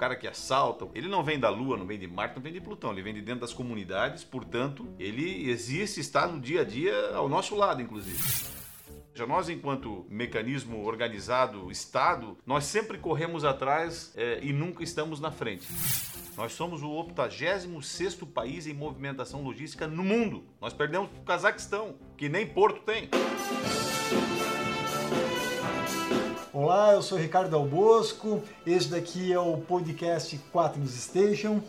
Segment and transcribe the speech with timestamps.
[0.00, 2.60] cara que assalta, ele não vem da Lua, não vem de Marte, não vem de
[2.60, 7.10] Plutão, ele vem de dentro das comunidades, portanto, ele existe, está no dia a dia
[7.14, 8.18] ao nosso lado, inclusive.
[9.14, 15.30] Já nós, enquanto mecanismo organizado, Estado, nós sempre corremos atrás é, e nunca estamos na
[15.30, 15.68] frente.
[16.34, 20.44] Nós somos o 86º país em movimentação logística no mundo.
[20.58, 23.10] Nós perdemos para o Cazaquistão, que nem Porto tem.
[26.52, 28.42] Olá, eu sou Ricardo Albosco.
[28.66, 31.60] Este daqui é o podcast Quaternos Station.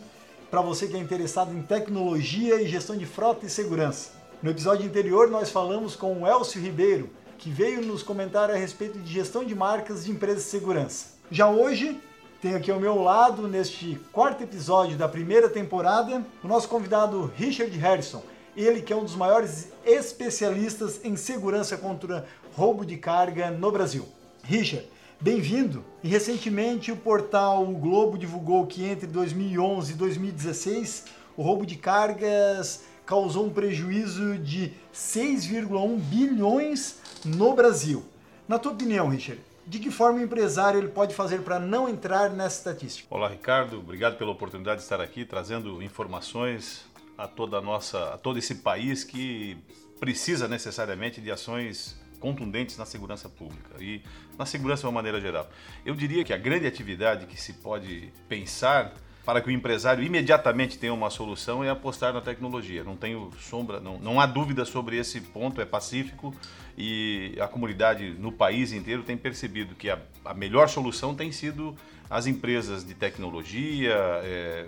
[0.50, 4.10] Para você que é interessado em tecnologia e gestão de frota e segurança.
[4.42, 8.98] No episódio anterior, nós falamos com o Elcio Ribeiro, que veio nos comentar a respeito
[8.98, 11.10] de gestão de marcas de empresas de segurança.
[11.30, 12.00] Já hoje,
[12.40, 17.70] tenho aqui ao meu lado, neste quarto episódio da primeira temporada, o nosso convidado Richard
[17.78, 18.24] Harrison.
[18.56, 22.26] Ele que é um dos maiores especialistas em segurança contra
[22.56, 24.08] roubo de carga no Brasil.
[24.44, 24.88] Richard,
[25.20, 25.84] bem-vindo!
[26.02, 31.04] E recentemente o portal o Globo divulgou que entre 2011 e 2016
[31.36, 38.04] o roubo de cargas causou um prejuízo de 6,1 bilhões no Brasil.
[38.48, 42.28] Na tua opinião, Richard, de que forma o empresário ele pode fazer para não entrar
[42.30, 43.06] nessa estatística?
[43.14, 43.78] Olá, Ricardo.
[43.78, 46.84] Obrigado pela oportunidade de estar aqui trazendo informações
[47.16, 49.56] a toda a nossa, a todo esse país que
[50.00, 54.00] precisa necessariamente de ações contundentes na segurança pública e
[54.38, 55.50] na segurança de uma maneira geral.
[55.84, 60.78] Eu diria que a grande atividade que se pode pensar para que o empresário imediatamente
[60.78, 62.82] tenha uma solução é apostar na tecnologia.
[62.84, 66.34] Não tenho sombra, não, não há dúvida sobre esse ponto, é pacífico
[66.78, 71.76] e a comunidade no país inteiro tem percebido que a, a melhor solução tem sido
[72.08, 74.66] as empresas de tecnologia, é,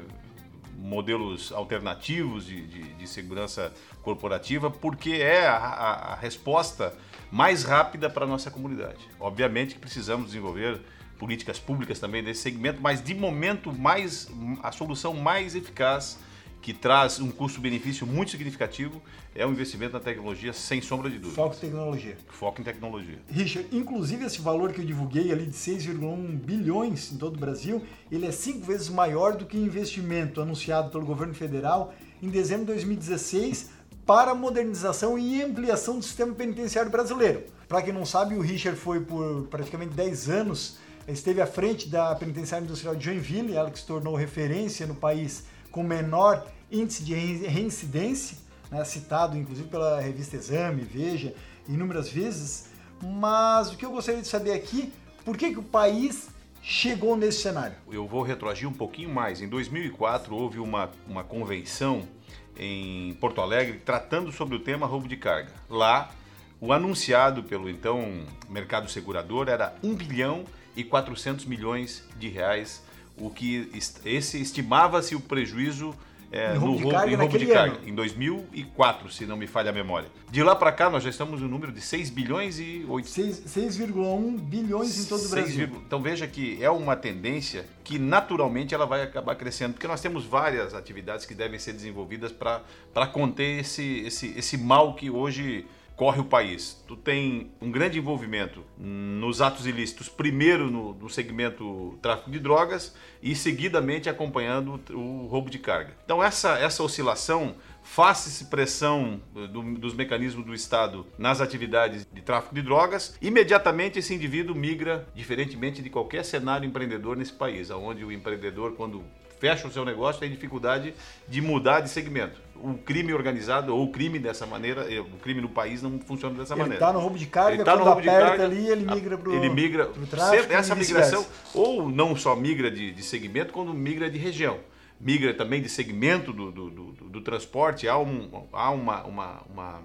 [0.78, 3.72] modelos alternativos de, de, de, segurança
[4.03, 6.94] corporativa, porque é a, a, resposta
[7.31, 9.08] mais rápida para a nossa comunidade.
[9.19, 10.81] Obviamente que precisamos desenvolver
[11.19, 14.28] políticas públicas também nesse segmento, mas de momento mais
[14.62, 16.19] a solução mais eficaz
[16.64, 19.02] que traz um custo-benefício muito significativo
[19.34, 21.36] é o investimento na tecnologia, sem sombra de dúvida.
[21.36, 22.16] Foco em tecnologia.
[22.30, 23.19] Foco em tecnologia.
[23.28, 27.84] Richard, inclusive esse valor que eu divulguei ali de 6,1 bilhões em todo o Brasil,
[28.10, 31.92] ele é cinco vezes maior do que o investimento anunciado pelo governo federal
[32.22, 33.69] em dezembro de 2016
[34.06, 37.44] para a modernização e ampliação do sistema penitenciário brasileiro.
[37.69, 42.14] Para quem não sabe, o Richard foi por praticamente 10 anos, esteve à frente da
[42.14, 47.12] Penitenciária Industrial de Joinville, ela que se tornou referência no país com menor índice de
[47.14, 48.38] reincidência,
[48.70, 51.34] né, citado inclusive pela revista Exame, Veja,
[51.68, 52.68] inúmeras vezes.
[53.02, 54.92] Mas o que eu gostaria de saber aqui,
[55.24, 56.28] por que, que o país
[56.62, 57.74] chegou nesse cenário?
[57.90, 59.42] Eu vou retroagir um pouquinho mais.
[59.42, 62.08] Em 2004 houve uma, uma convenção
[62.56, 65.50] em Porto Alegre tratando sobre o tema roubo de carga.
[65.68, 66.12] Lá,
[66.60, 70.44] o anunciado pelo então mercado segurador era 1 bilhão
[70.76, 72.80] e 400 milhões de reais,
[73.19, 73.70] o que
[74.04, 75.94] esse estimava-se o prejuízo
[76.34, 79.70] é, no roubo, de carga, em, roubo de carga em 2004, se não me falha
[79.70, 80.08] a memória.
[80.32, 83.06] De lá para cá, nós já estamos no número de 6 bilhões e 8...
[83.06, 85.69] 6,1 bilhões em todo o Brasil.
[85.86, 90.24] Então veja que é uma tendência que naturalmente ela vai acabar crescendo, porque nós temos
[90.24, 95.66] várias atividades que devem ser desenvolvidas para conter esse, esse, esse mal que hoje
[95.97, 96.82] corre o país.
[96.87, 102.94] Tu tem um grande envolvimento nos atos ilícitos, primeiro no, no segmento tráfico de drogas
[103.22, 105.97] e seguidamente acompanhando o roubo de carga.
[106.04, 112.54] Então essa, essa oscilação faça-se pressão do, dos mecanismos do Estado nas atividades de tráfico
[112.54, 118.10] de drogas, imediatamente esse indivíduo migra, diferentemente de qualquer cenário empreendedor nesse país, onde o
[118.10, 119.04] empreendedor, quando
[119.44, 120.94] fecha o seu negócio, tem dificuldade
[121.28, 122.41] de mudar de segmento.
[122.56, 126.34] O crime organizado, ou o crime dessa maneira, eh, o crime no país não funciona
[126.34, 126.82] dessa ele maneira.
[126.82, 129.19] Ele está no roubo de carga, ele tá no roubo de carga, ali, ele migra
[129.19, 133.75] para o Ele migra, tráfico, essa migração, ou não só migra de, de segmento, quando
[133.75, 134.59] migra de região
[134.99, 139.83] migra também de segmento do, do, do, do transporte, há, um, há uma, uma, uma,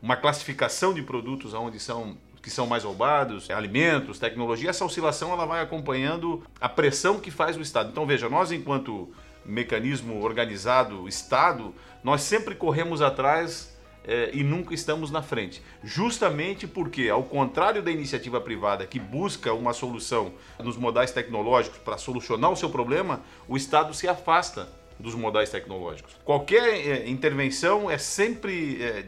[0.00, 5.46] uma, classificação de produtos onde são que são mais roubados, alimentos, tecnologia, essa oscilação ela
[5.46, 7.90] vai acompanhando a pressão que faz o Estado.
[7.90, 9.08] Então veja, nós enquanto
[9.44, 13.72] mecanismo organizado, Estado, nós sempre corremos atrás
[14.04, 15.62] é, e nunca estamos na frente.
[15.82, 21.96] Justamente porque, ao contrário da iniciativa privada que busca uma solução nos modais tecnológicos para
[21.96, 24.68] solucionar o seu problema, o Estado se afasta
[24.98, 26.16] dos modais tecnológicos.
[26.24, 29.04] Qualquer é, intervenção é sempre é,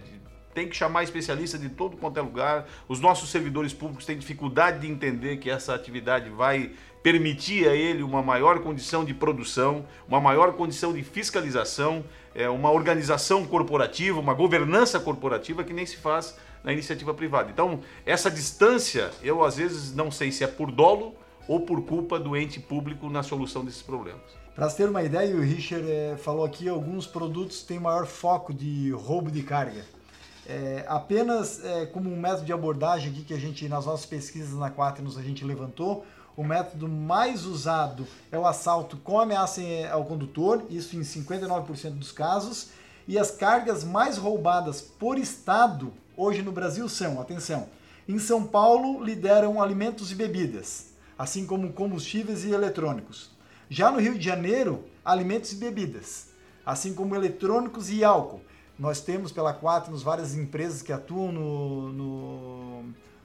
[0.55, 2.67] tem que chamar especialista de todo quanto é lugar.
[2.89, 6.71] Os nossos servidores públicos têm dificuldade de entender que essa atividade vai
[7.03, 12.03] permitir a ele uma maior condição de produção, uma maior condição de fiscalização,
[12.35, 17.51] é, uma organização corporativa, uma governança corporativa que nem se faz na iniciativa privada.
[17.51, 21.15] Então, essa distância, eu às vezes não sei se é por dolo
[21.47, 24.23] ou por culpa do ente público na solução desses problemas.
[24.55, 28.91] Para ter uma ideia, o Richard é, falou aqui alguns produtos têm maior foco de
[28.93, 29.85] roubo de carga.
[30.47, 34.59] É, apenas é, como um método de abordagem aqui que a gente, nas nossas pesquisas
[34.59, 36.05] na Quaternos, a gente levantou,
[36.37, 39.61] o método mais usado é o assalto com ameaça
[39.91, 42.71] ao condutor, isso em 59% dos casos,
[43.07, 47.69] e as cargas mais roubadas por estado hoje no Brasil são, atenção,
[48.09, 53.31] em São Paulo lideram alimentos e bebidas, assim como combustíveis e eletrônicos.
[53.71, 56.29] Já no Rio de Janeiro, alimentos e bebidas,
[56.67, 58.41] assim como eletrônicos e álcool.
[58.79, 62.83] Nós temos pela Quaternos várias empresas que atuam no, no,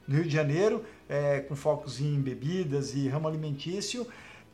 [0.07, 4.05] no Rio de Janeiro, é, com focos em bebidas e ramo alimentício.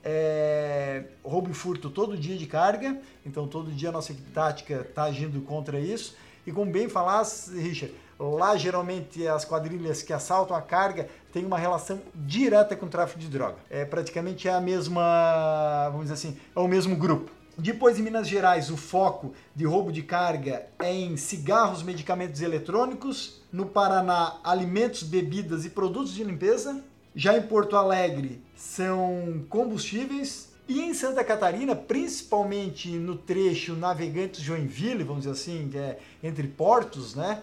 [0.08, 4.86] É, roubo e furto todo dia de carga, então todo dia a nossa equipe tática
[4.88, 6.16] está agindo contra isso.
[6.46, 11.58] E como bem falasse, Richard, lá geralmente as quadrilhas que assaltam a carga têm uma
[11.58, 13.58] relação direta com o tráfico de droga.
[13.68, 17.32] É praticamente a mesma, vamos dizer assim, é o mesmo grupo.
[17.58, 23.42] Depois, em Minas Gerais, o foco de roubo de carga é em cigarros, medicamentos eletrônicos.
[23.52, 26.84] No Paraná, alimentos, bebidas e produtos de limpeza.
[27.16, 30.54] Já em Porto Alegre, são combustíveis.
[30.68, 37.16] E em Santa Catarina, principalmente no trecho Navegantes-Joinville, vamos dizer assim, que é entre portos,
[37.16, 37.42] né?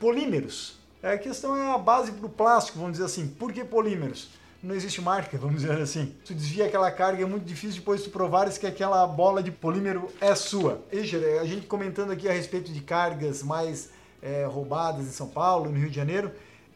[0.00, 0.78] Polímeros.
[1.02, 3.28] A questão é a base para o plástico, vamos dizer assim.
[3.28, 4.30] Por que polímeros?
[4.64, 6.14] Não existe marca, vamos dizer assim.
[6.24, 10.08] Tu desvia aquela carga, é muito difícil depois tu provares que aquela bola de polímero
[10.20, 10.82] é sua.
[10.90, 13.90] Eixa, a gente comentando aqui a respeito de cargas mais
[14.22, 16.32] é, roubadas em São Paulo, no Rio de Janeiro,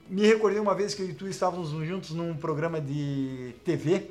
[0.08, 4.10] me recordei uma vez que eu e tu estávamos juntos num programa de TV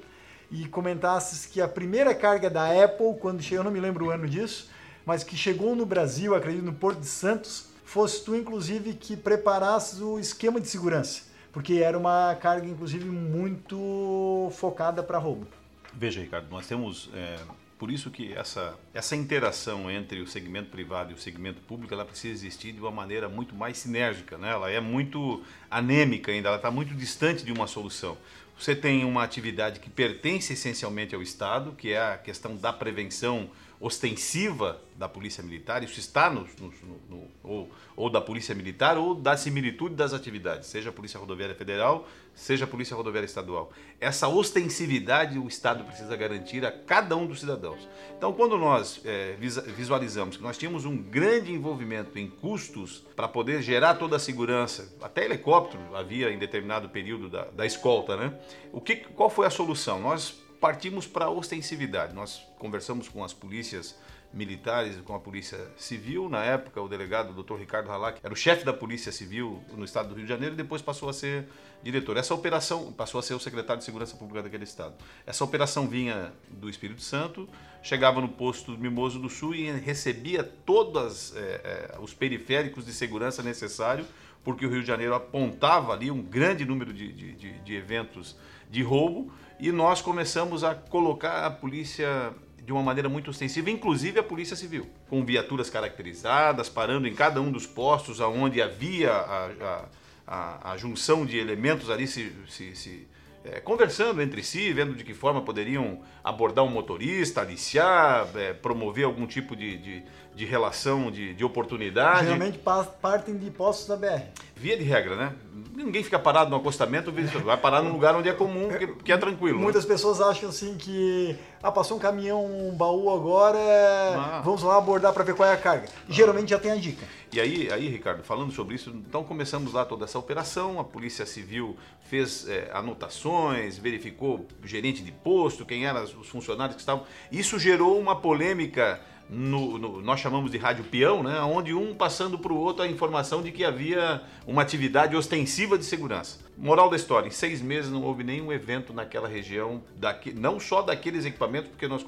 [0.49, 4.09] e comentasses que a primeira carga da Apple, quando chegou, eu não me lembro o
[4.09, 4.69] ano disso,
[5.05, 10.01] mas que chegou no Brasil, acredito, no Porto de Santos, fosse tu, inclusive, que preparasses
[10.01, 11.27] o esquema de segurança
[11.57, 15.47] porque era uma carga, inclusive, muito focada para roubo.
[15.91, 17.09] Veja, Ricardo, nós temos.
[17.15, 17.39] É,
[17.79, 22.05] por isso que essa, essa interação entre o segmento privado e o segmento público ela
[22.05, 24.37] precisa existir de uma maneira muito mais sinérgica.
[24.37, 24.51] Né?
[24.51, 28.19] Ela é muito anêmica ainda, ela está muito distante de uma solução.
[28.55, 33.49] Você tem uma atividade que pertence essencialmente ao Estado, que é a questão da prevenção
[33.79, 36.73] ostensiva da Polícia Militar, isso está no, no,
[37.07, 41.53] no, ou, ou, da Polícia Militar ou da similitude das atividades, seja a Polícia Rodoviária
[41.53, 43.71] Federal, seja a Polícia Rodoviária Estadual.
[43.99, 47.87] Essa ostensividade o Estado precisa garantir a cada um dos cidadãos.
[48.17, 53.61] Então, quando nós é, visualizamos que nós tínhamos um grande envolvimento em custos para poder
[53.61, 58.33] gerar toda a segurança, até helicóptero havia em determinado período da, da escolta, né?
[58.73, 59.99] O que, qual foi a solução?
[59.99, 62.13] Nós partimos para a ostensividade.
[62.13, 63.95] Nós conversamos com as polícias
[64.33, 66.29] militares, com a polícia civil.
[66.29, 67.55] Na época, o delegado Dr.
[67.55, 70.57] Ricardo Halak era o chefe da polícia civil no estado do Rio de Janeiro e
[70.57, 71.47] depois passou a ser
[71.81, 72.17] diretor.
[72.17, 74.95] Essa operação passou a ser o secretário de segurança pública daquele estado.
[75.25, 77.47] Essa operação vinha do Espírito Santo,
[77.81, 83.41] chegava no posto Mimoso do Sul e recebia todos é, é, os periféricos de segurança
[83.41, 84.05] necessário,
[84.47, 88.33] porque o Rio de Janeiro apontava ali um grande número de, de, de, eventos
[88.71, 89.29] de roubo
[89.59, 92.33] e nós começamos a colocar a polícia
[92.63, 97.41] de uma maneira muito ostensiva, inclusive a Polícia Civil, com viaturas caracterizadas, parando em cada
[97.41, 99.85] um dos postos onde havia a, a,
[100.25, 103.05] a, a junção de elementos ali se, se, se
[103.51, 109.05] é, conversando entre si, vendo de que forma poderiam abordar um motorista, aliciar, é, promover
[109.05, 110.03] algum tipo de, de,
[110.35, 112.25] de relação, de, de, oportunidade.
[112.25, 112.59] Geralmente
[113.01, 114.23] partem de postos da BR.
[114.55, 115.33] Via de regra, né?
[115.75, 117.11] Ninguém fica parado no acostamento,
[117.43, 119.57] vai parar num lugar onde é comum, que, que é tranquilo.
[119.57, 119.63] Né?
[119.63, 119.91] Muitas né?
[119.91, 124.41] pessoas acham assim que ah, passou um caminhão, um baú agora, ah.
[124.43, 125.87] vamos lá abordar para ver qual é a carga.
[125.89, 126.03] Ah.
[126.09, 127.05] Geralmente já tem a dica.
[127.31, 131.25] E aí, aí, Ricardo, falando sobre isso, então começamos lá toda essa operação, a Polícia
[131.25, 137.05] Civil fez é, anotações, verificou o gerente de posto, quem eram os funcionários que estavam.
[137.31, 142.39] Isso gerou uma polêmica no, no, nós chamamos de rádio peão, né, onde um passando
[142.39, 146.39] para o outro a informação de que havia uma atividade ostensiva de segurança.
[146.57, 150.81] Moral da história: em seis meses não houve nenhum evento naquela região, daqui, não só
[150.81, 152.05] daqueles equipamentos, porque nós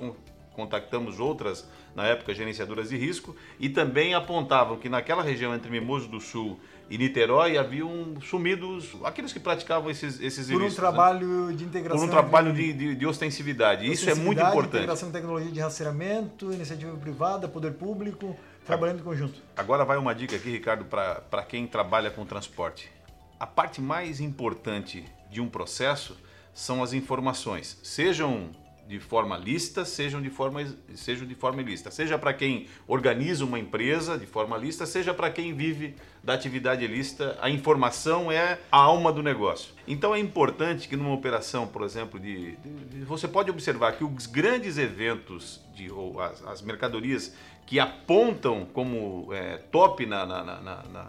[0.54, 6.08] contactamos outras, na época, gerenciadoras de risco, e também apontavam que naquela região entre Mimoso
[6.08, 6.60] do Sul
[6.90, 11.54] e Niterói haviam sumidos aqueles que praticavam esses, esses Por um trabalho né?
[11.54, 12.00] de integração.
[12.00, 13.88] Por um trabalho de, de, de ostensividade.
[13.88, 13.92] ostensividade.
[13.92, 14.78] Isso é muito importante.
[14.78, 19.40] Integração de tecnologia de rastreamento, iniciativa privada, poder público, trabalhando em conjunto.
[19.56, 22.92] Agora vai uma dica aqui, Ricardo, para quem trabalha com transporte.
[23.40, 26.18] A parte mais importante de um processo
[26.54, 28.50] são as informações, sejam
[28.90, 30.66] de forma lícita, sejam de forma,
[30.96, 31.92] sejam de forma ilícita.
[31.92, 36.84] Seja para quem organiza uma empresa de forma lícita, seja para quem vive da atividade
[36.84, 39.76] ilícita, a informação é a alma do negócio.
[39.88, 44.26] Então é importante que numa operação, por exemplo, de, de você pode observar que os
[44.26, 47.36] grandes eventos de, ou as, as mercadorias
[47.68, 51.08] que apontam como é, top na, na, na, na,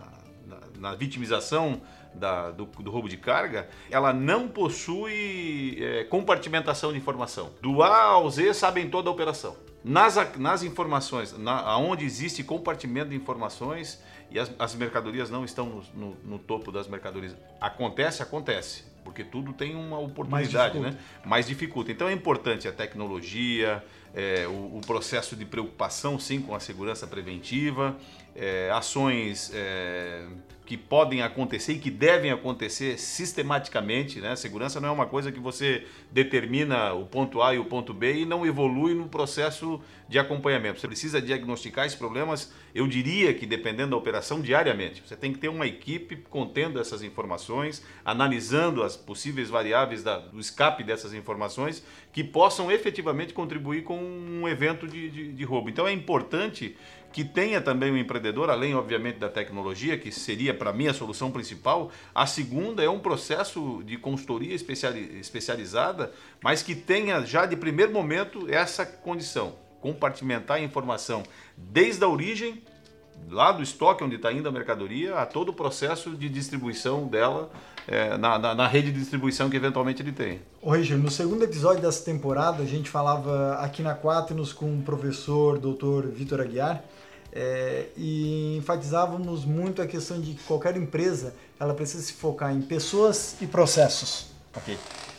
[0.78, 1.80] na vitimização
[2.14, 7.50] da, do, do, roubo de carga, ela não possui é, compartimentação de informação.
[7.60, 9.56] Do A ao Z sabem toda a operação.
[9.82, 15.66] Nas, nas informações, na, onde existe compartimento de informações e as, as mercadorias não estão
[15.66, 17.34] no, no, no topo das mercadorias.
[17.60, 21.00] Acontece, acontece porque tudo tem uma oportunidade, Mais né?
[21.24, 21.90] Mais dificulta.
[21.90, 23.82] Então é importante a tecnologia,
[24.14, 27.96] é, o, o, processo de preocupação, sim, com a segurança preventiva,
[28.34, 30.26] é, ações é,
[30.70, 34.20] que podem acontecer e que devem acontecer sistematicamente.
[34.20, 34.36] Né?
[34.36, 38.20] Segurança não é uma coisa que você determina o ponto A e o ponto B
[38.20, 40.80] e não evolui no processo de acompanhamento.
[40.80, 45.00] Você precisa diagnosticar esses problemas, eu diria que dependendo da operação, diariamente.
[45.06, 50.40] Você tem que ter uma equipe contendo essas informações, analisando as possíveis variáveis da, do
[50.40, 55.70] escape dessas informações que possam efetivamente contribuir com um evento de, de, de roubo.
[55.70, 56.76] Então é importante
[57.12, 61.30] que tenha também um empreendedor, além, obviamente, da tecnologia, que seria, para mim, a solução
[61.30, 61.92] principal.
[62.12, 66.12] A segunda é um processo de consultoria especializada,
[66.42, 71.22] mas que tenha já de primeiro momento essa condição: compartimentar a informação
[71.56, 72.62] desde a origem,
[73.28, 77.50] lá do estoque onde está indo a mercadoria, a todo o processo de distribuição dela
[77.86, 80.40] é, na, na, na, rede de distribuição que eventualmente ele tem.
[80.62, 84.82] Ô Richard, no segundo episódio dessa temporada, a gente falava aqui na Quaternos com o
[84.82, 86.08] professor Dr.
[86.08, 86.82] Vitor Aguiar,
[87.32, 92.60] é, e enfatizávamos muito a questão de que qualquer empresa ela precisa se focar em
[92.60, 94.26] pessoas e processos.
[94.56, 94.76] Okay.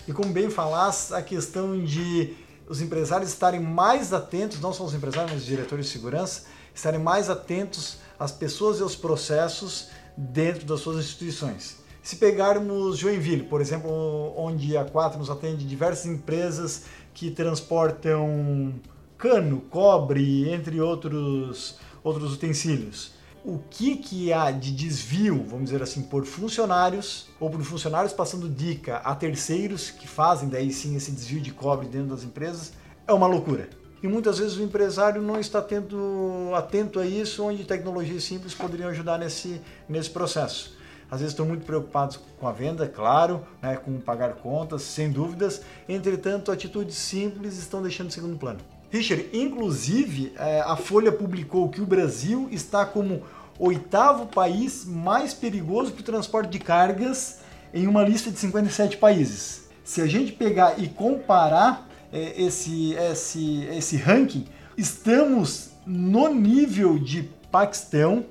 [0.08, 2.34] E como bem falaste, a questão de
[2.72, 7.02] os empresários estarem mais atentos, não só os empresários, mas os diretores de segurança, estarem
[7.02, 11.76] mais atentos às pessoas e aos processos dentro das suas instituições.
[12.02, 13.92] Se pegarmos Joinville, por exemplo,
[14.38, 18.74] onde a Quatro nos atende diversas empresas que transportam
[19.18, 23.14] cano, cobre, entre outros outros utensílios.
[23.44, 28.48] O que, que há de desvio, vamos dizer assim, por funcionários, ou por funcionários passando
[28.48, 32.72] dica a terceiros que fazem daí sim esse desvio de cobre dentro das empresas,
[33.08, 33.68] é uma loucura.
[34.04, 38.90] E muitas vezes o empresário não está tendo, atento a isso, onde tecnologias simples poderiam
[38.90, 40.78] ajudar nesse, nesse processo.
[41.10, 45.62] Às vezes estão muito preocupados com a venda, claro, né, com pagar contas, sem dúvidas.
[45.90, 48.60] Entretanto, atitudes simples estão deixando de segundo plano.
[48.92, 53.24] Richard, inclusive é, a Folha publicou que o Brasil está como
[53.58, 57.40] oitavo país mais perigoso para o transporte de cargas
[57.74, 59.70] em uma lista de 57 países.
[59.82, 64.46] Se a gente pegar e comparar é, esse, esse, esse ranking,
[64.78, 68.26] estamos no nível de Paquistão,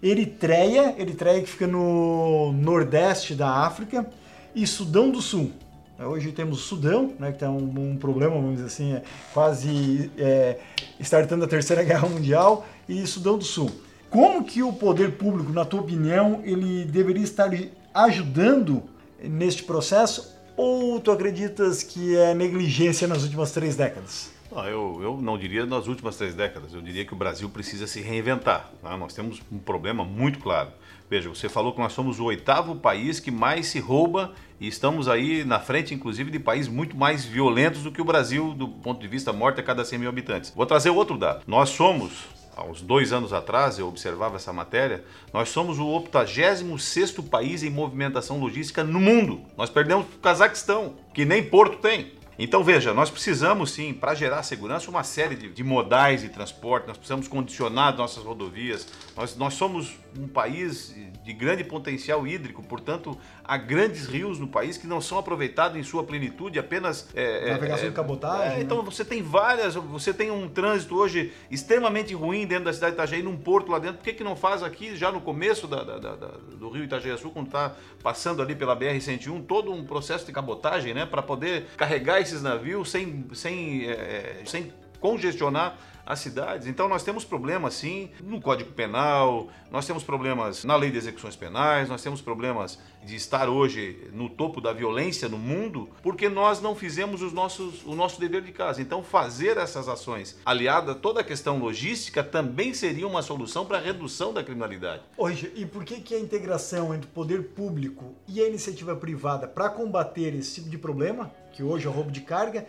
[0.00, 4.08] Eritreia, Eritreia que fica no nordeste da África,
[4.54, 5.50] e Sudão do Sul.
[5.98, 10.10] Hoje temos o Sudão, né, que tem um, um, problema, vamos dizer assim, é, quase
[10.18, 10.58] é,
[10.98, 13.70] startando a Terceira Guerra Mundial, e Sudão do Sul.
[14.10, 17.50] Como que o poder público, na tua opinião, ele deveria estar
[17.92, 18.82] ajudando
[19.22, 20.34] neste processo?
[20.56, 24.30] Ou tu acreditas que é negligência nas últimas três décadas?
[24.50, 27.86] Não, eu, eu não diria nas últimas três décadas, eu diria que o Brasil precisa
[27.86, 28.70] se reinventar.
[28.80, 28.96] Tá?
[28.96, 30.70] Nós temos um problema muito claro.
[31.08, 35.06] Veja, você falou que nós somos o oitavo país que mais se rouba e estamos
[35.06, 39.00] aí na frente, inclusive, de países muito mais violentos do que o Brasil, do ponto
[39.00, 40.52] de vista morte a cada 100 mil habitantes.
[40.56, 41.44] Vou trazer outro dado.
[41.46, 42.24] Nós somos,
[42.56, 47.70] há uns dois anos atrás, eu observava essa matéria, nós somos o 86º país em
[47.70, 49.42] movimentação logística no mundo.
[49.58, 52.12] Nós perdemos o Cazaquistão, que nem Porto tem.
[52.38, 56.88] Então veja, nós precisamos sim, para gerar segurança, uma série de, de, modais de transporte,
[56.88, 58.88] nós precisamos condicionar nossas rodovias.
[59.16, 60.94] Nós, nós somos um país
[61.24, 65.82] de grande potencial hídrico, portanto, há grandes rios no país que não são aproveitados em
[65.82, 67.08] sua plenitude, apenas.
[67.14, 68.46] É, é Navegação é, de cabotagem.
[68.46, 68.62] É, né?
[68.62, 73.02] Então você tem várias, você tem um trânsito hoje extremamente ruim dentro da cidade de
[73.02, 73.98] Itajaí, num porto lá dentro.
[73.98, 76.26] Por que, que não faz aqui, já no começo da, da, da,
[76.58, 81.06] do rio Itajaí-Sul, quando está passando ali pela BR-101, todo um processo de cabotagem, né,
[81.06, 86.66] para poder carregar esses navios sem, sem, é, sem congestionar as cidades.
[86.66, 91.36] Então nós temos problemas sim no Código Penal, nós temos problemas na lei de execuções
[91.36, 96.60] penais, nós temos problemas de estar hoje no topo da violência no mundo, porque nós
[96.60, 98.80] não fizemos os nossos, o nosso dever de casa.
[98.80, 103.78] Então fazer essas ações, aliada a toda a questão logística, também seria uma solução para
[103.78, 105.02] a redução da criminalidade.
[105.16, 109.46] Hoje, e por que, que a integração entre o poder público e a iniciativa privada
[109.46, 112.66] para combater esse tipo de problema, que hoje é o roubo de carga,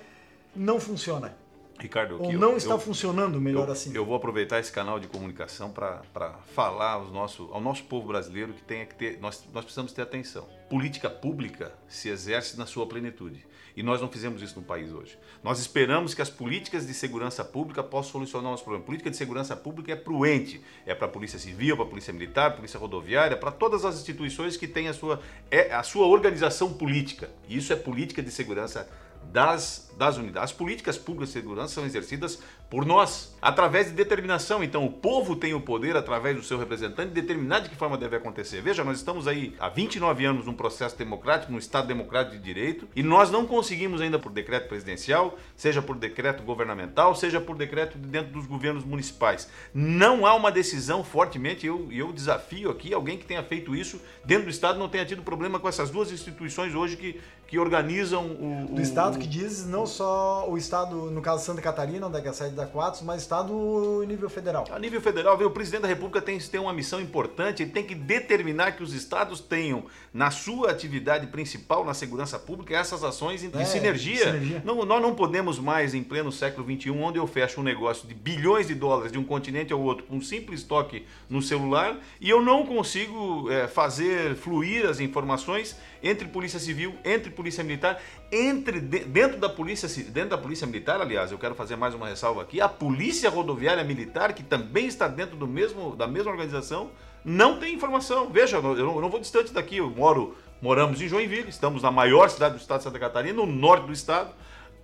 [0.56, 1.36] não funciona?
[1.80, 3.94] Ricardo, Ou não eu, está eu, funcionando melhor eu, assim?
[3.94, 8.54] Eu vou aproveitar esse canal de comunicação para falar aos nosso, ao nosso povo brasileiro
[8.54, 10.48] que tem que ter, nós, nós precisamos ter atenção.
[10.70, 13.46] Política pública se exerce na sua plenitude.
[13.76, 15.18] E nós não fizemos isso no país hoje.
[15.44, 18.86] Nós esperamos que as políticas de segurança pública possam solucionar os problemas.
[18.86, 21.90] Política de segurança pública é para o ente, é para a Polícia Civil, para a
[21.90, 25.20] Polícia Militar, Polícia Rodoviária, para todas as instituições que têm a sua,
[25.52, 27.30] é, a sua organização política.
[27.50, 28.90] Isso é política de segurança
[29.32, 30.52] das, das unidades.
[30.52, 34.64] As políticas públicas de segurança são exercidas por nós, através de determinação.
[34.64, 37.98] Então, o povo tem o poder, através do seu representante, de determinar de que forma
[37.98, 38.62] deve acontecer.
[38.62, 42.88] Veja, nós estamos aí há 29 anos num processo democrático, num Estado democrático de direito,
[42.96, 47.98] e nós não conseguimos ainda por decreto presidencial, seja por decreto governamental, seja por decreto
[48.00, 49.48] de dentro dos governos municipais.
[49.74, 54.46] Não há uma decisão fortemente, eu, eu desafio aqui alguém que tenha feito isso dentro
[54.46, 58.72] do Estado, não tenha tido problema com essas duas instituições hoje que, que organizam o,
[58.72, 58.76] o.
[58.76, 62.28] Do Estado que diz não só o Estado, no caso Santa Catarina, onde é que
[62.28, 64.66] é a sede da Quatos, mas está no nível federal.
[64.72, 67.94] A nível federal, o presidente da República tem, tem uma missão importante, ele tem que
[67.94, 73.48] determinar que os estados tenham na sua atividade principal, na segurança pública, essas ações de
[73.56, 74.32] é, sinergia.
[74.32, 74.62] sinergia.
[74.66, 78.14] Não, nós não podemos mais, em pleno século XXI, onde eu fecho um negócio de
[78.14, 82.30] bilhões de dólares de um continente ao outro com um simples toque no celular e
[82.30, 88.00] eu não consigo é, fazer fluir as informações entre polícia civil, entre polícia militar,
[88.32, 92.44] entre dentro da polícia dentro da polícia militar, aliás, eu quero fazer mais uma ressalva
[92.44, 96.92] aqui, a polícia rodoviária militar, que também está dentro do mesmo da mesma organização,
[97.24, 98.30] não tem informação.
[98.30, 101.92] Veja, eu não, eu não vou distante daqui, eu moro moramos em Joinville, estamos na
[101.92, 104.30] maior cidade do estado de Santa Catarina, no norte do estado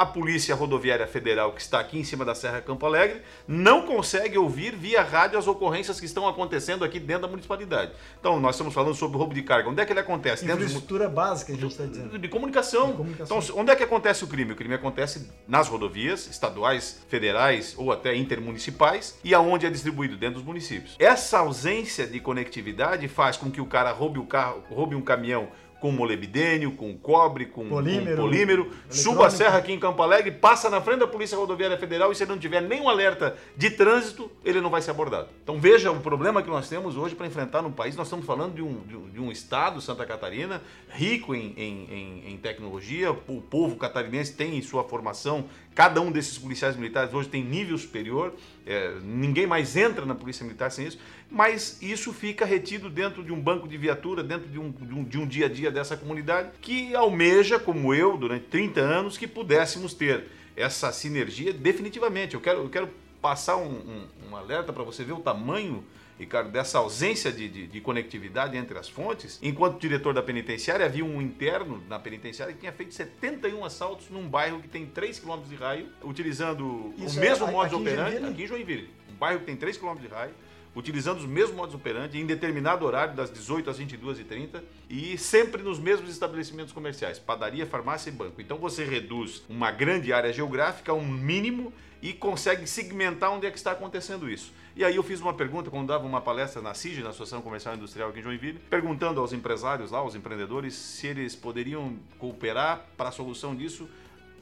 [0.02, 4.36] a Polícia Rodoviária Federal, que está aqui em cima da Serra Campo Alegre, não consegue
[4.36, 7.92] ouvir via rádio as ocorrências que estão acontecendo aqui dentro da municipalidade.
[8.20, 9.70] Então, nós estamos falando sobre roubo de carga.
[9.70, 10.44] Onde é que ele acontece?
[10.44, 12.18] Infraestrutura dentro básica, a gente está dizendo.
[12.18, 12.88] De comunicação.
[12.88, 13.40] de comunicação.
[13.40, 14.54] Então, onde é que acontece o crime?
[14.54, 20.36] O crime acontece nas rodovias estaduais, federais ou até intermunicipais e aonde é distribuído dentro
[20.38, 20.96] dos municípios.
[20.98, 25.50] Essa ausência de conectividade faz com que o cara roube o carro, roube um caminhão
[25.82, 30.32] com molibdênio, com cobre, com polímero, com polímero suba a serra aqui em Campo Alegre,
[30.32, 33.72] passa na frente da Polícia Rodoviária Federal e se ele não tiver nenhum alerta de
[33.72, 35.30] trânsito, ele não vai ser abordado.
[35.44, 37.96] Então veja o problema que nós temos hoje para enfrentar no país.
[37.96, 42.38] Nós estamos falando de um, de um estado, Santa Catarina, rico em, em, em, em
[42.38, 45.46] tecnologia, o povo catarinense tem em sua formação.
[45.74, 48.34] Cada um desses policiais militares hoje tem nível superior,
[48.68, 51.00] é, ninguém mais entra na polícia militar sem isso,
[51.32, 55.04] mas isso fica retido dentro de um banco de viatura, dentro de um, de um,
[55.04, 59.26] de um dia a dia dessa comunidade, que almeja, como eu, durante 30 anos, que
[59.26, 60.26] pudéssemos ter
[60.58, 62.36] essa sinergia definitivamente.
[62.36, 62.90] Eu quero, eu quero
[63.22, 65.84] passar um, um, um alerta para você ver o tamanho
[66.22, 71.04] Ricardo, dessa ausência de, de, de, conectividade entre as fontes, enquanto diretor da penitenciária, havia
[71.04, 75.40] um interno na penitenciária que tinha feito 71 assaltos num bairro que tem 3 km
[75.50, 79.46] de raio, utilizando Isso o mesmo é, modus operandi, aqui em Joinville, um bairro que
[79.48, 80.34] tem 3 km de raio,
[80.76, 85.80] utilizando os mesmos modos operandi em determinado horário, das 18 às 22h30, e sempre nos
[85.80, 88.42] mesmos estabelecimentos comerciais, padaria, farmácia e banco.
[88.42, 93.52] Então você reduz uma grande área geográfica a um mínimo e consegue segmentar onde é
[93.52, 94.52] que está acontecendo isso.
[94.76, 97.76] E aí eu fiz uma pergunta quando dava uma palestra na CIG, na Associação Comercial
[97.76, 102.86] e Industrial aqui em Joinville, perguntando aos empresários lá, aos empreendedores, se eles poderiam cooperar
[102.98, 103.88] para a solução disso.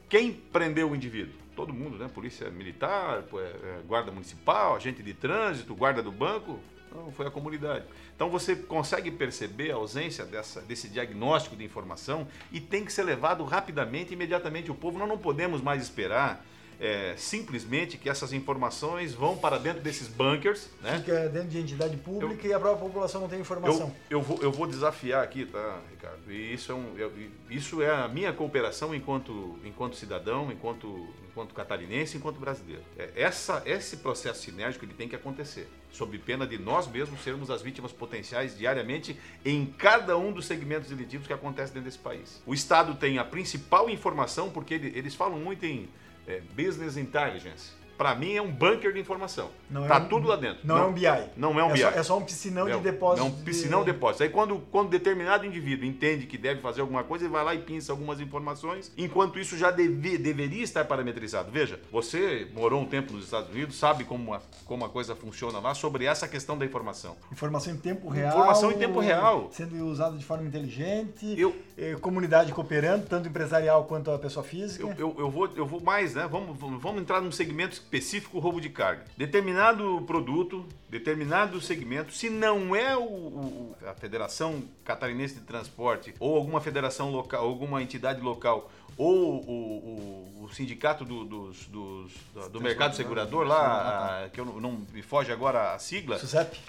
[0.08, 1.34] Quem prendeu o indivíduo?
[1.60, 2.08] Todo mundo, né?
[2.08, 6.58] Polícia Militar, é, é, Guarda Municipal, agente de trânsito, guarda do banco.
[6.90, 7.84] Não, foi a comunidade.
[8.16, 13.02] Então você consegue perceber a ausência dessa, desse diagnóstico de informação e tem que ser
[13.02, 14.70] levado rapidamente, imediatamente.
[14.70, 16.42] O povo, nós não podemos mais esperar
[16.80, 20.70] é, simplesmente que essas informações vão para dentro desses bunkers.
[20.80, 20.98] Né?
[20.98, 23.94] Fica dentro de entidade pública eu, e a própria população não tem informação.
[24.08, 26.32] Eu, eu, vou, eu vou desafiar aqui, tá, Ricardo?
[26.32, 27.12] E isso é, um, eu,
[27.50, 32.82] isso é a minha cooperação enquanto, enquanto cidadão, enquanto, enquanto catarinense, enquanto brasileiro.
[32.98, 37.50] É, essa, esse processo sinérgico ele tem que acontecer, sob pena de nós mesmos sermos
[37.50, 42.42] as vítimas potenciais diariamente em cada um dos segmentos delitivos que acontecem dentro desse país.
[42.46, 45.86] O Estado tem a principal informação, porque ele, eles falam muito em
[46.30, 49.50] é, Business Intelligence para mim é um bunker de informação.
[49.68, 50.66] Não tá é um, tudo lá dentro.
[50.66, 51.02] Não, não, é um BI.
[51.36, 51.80] Não é um é BI.
[51.82, 53.26] Só, é só um piscinão é, de depósito.
[53.26, 54.22] É um piscinão de depósito.
[54.22, 57.58] Aí quando, quando determinado indivíduo entende que deve fazer alguma coisa, ele vai lá e
[57.58, 61.52] pinça algumas informações, enquanto isso já deve, deveria estar parametrizado.
[61.52, 65.58] Veja, você morou um tempo nos Estados Unidos, sabe como a, como a coisa funciona
[65.58, 67.18] lá sobre essa questão da informação.
[67.30, 68.30] Informação em tempo real.
[68.30, 69.50] Informação em tempo real.
[69.52, 71.38] Sendo usada de forma inteligente.
[71.38, 74.84] Eu, eh, comunidade cooperando, tanto empresarial quanto a pessoa física.
[74.84, 76.26] Eu, eu, eu, vou, eu vou mais, né?
[76.26, 79.04] Vamos, vamos entrar num segmento específico, roubo de carga.
[79.16, 86.36] Determinado produto, determinado segmento, se não é o, o, a Federação Catarinense de Transporte ou
[86.36, 92.48] alguma federação local, alguma entidade local ou o, o, o sindicato do, dos, dos, do,
[92.48, 96.18] do mercado segurador lá, a, que eu não, não, me foge agora a sigla.
[96.18, 96.60] SUSEP.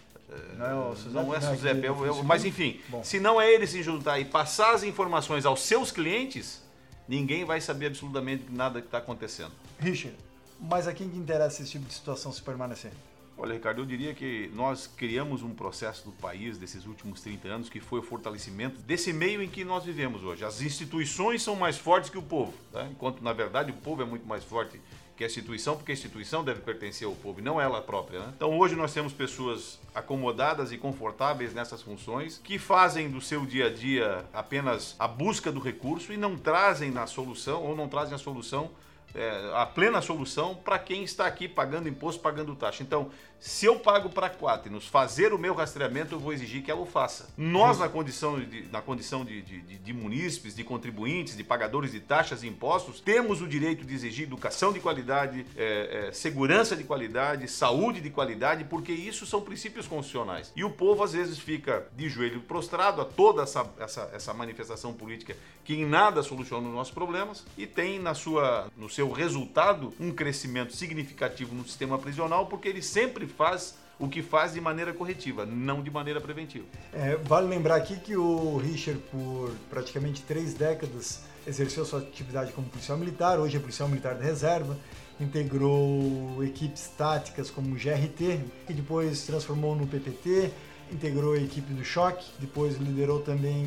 [0.57, 3.03] Não é o Suzep, não é Suzep, eu, eu, mas enfim, Bom.
[3.03, 6.63] se não é ele se juntar e passar as informações aos seus clientes,
[7.05, 9.51] ninguém vai saber absolutamente nada que está acontecendo.
[9.77, 10.15] Richard,
[10.61, 12.91] mas a quem que interessa esse tipo de situação se permanecer?
[13.37, 17.69] Olha, Ricardo, eu diria que nós criamos um processo do país desses últimos 30 anos
[17.69, 20.45] que foi o fortalecimento desse meio em que nós vivemos hoje.
[20.45, 22.85] As instituições são mais fortes que o povo, tá?
[22.85, 24.79] enquanto na verdade o povo é muito mais forte
[25.17, 28.19] que a instituição, porque a instituição deve pertencer ao povo e não ela própria.
[28.19, 28.33] Né?
[28.35, 33.67] Então hoje nós temos pessoas acomodadas e confortáveis nessas funções que fazem do seu dia
[33.67, 38.13] a dia apenas a busca do recurso e não trazem na solução ou não trazem
[38.13, 38.69] a solução
[39.13, 42.83] é, a plena solução para quem está aqui pagando imposto, pagando taxa.
[42.83, 46.69] Então, se eu pago para a Quaternos fazer o meu rastreamento, eu vou exigir que
[46.69, 47.27] ela o faça.
[47.35, 51.91] Nós, na condição de, na condição de, de, de, de munícipes, de contribuintes, de pagadores
[51.91, 56.75] de taxas e impostos, temos o direito de exigir educação de qualidade, é, é, segurança
[56.75, 60.53] de qualidade, saúde de qualidade, porque isso são princípios constitucionais.
[60.55, 64.93] E o povo, às vezes, fica de joelho prostrado a toda essa, essa, essa manifestação
[64.93, 69.93] política que em nada soluciona os nossos problemas e tem na sua, no seu resultado
[69.99, 74.91] um crescimento significativo no sistema prisional, porque ele sempre faz o que faz de maneira
[74.93, 76.65] corretiva, não de maneira preventiva.
[76.91, 82.67] É, vale lembrar aqui que o Richard, por praticamente três décadas, exerceu sua atividade como
[82.67, 84.75] policial militar, hoje é policial militar da reserva,
[85.19, 90.51] integrou equipes táticas como o GRT, que depois se transformou no PPT,
[90.91, 93.65] integrou a equipe do Choque, depois liderou também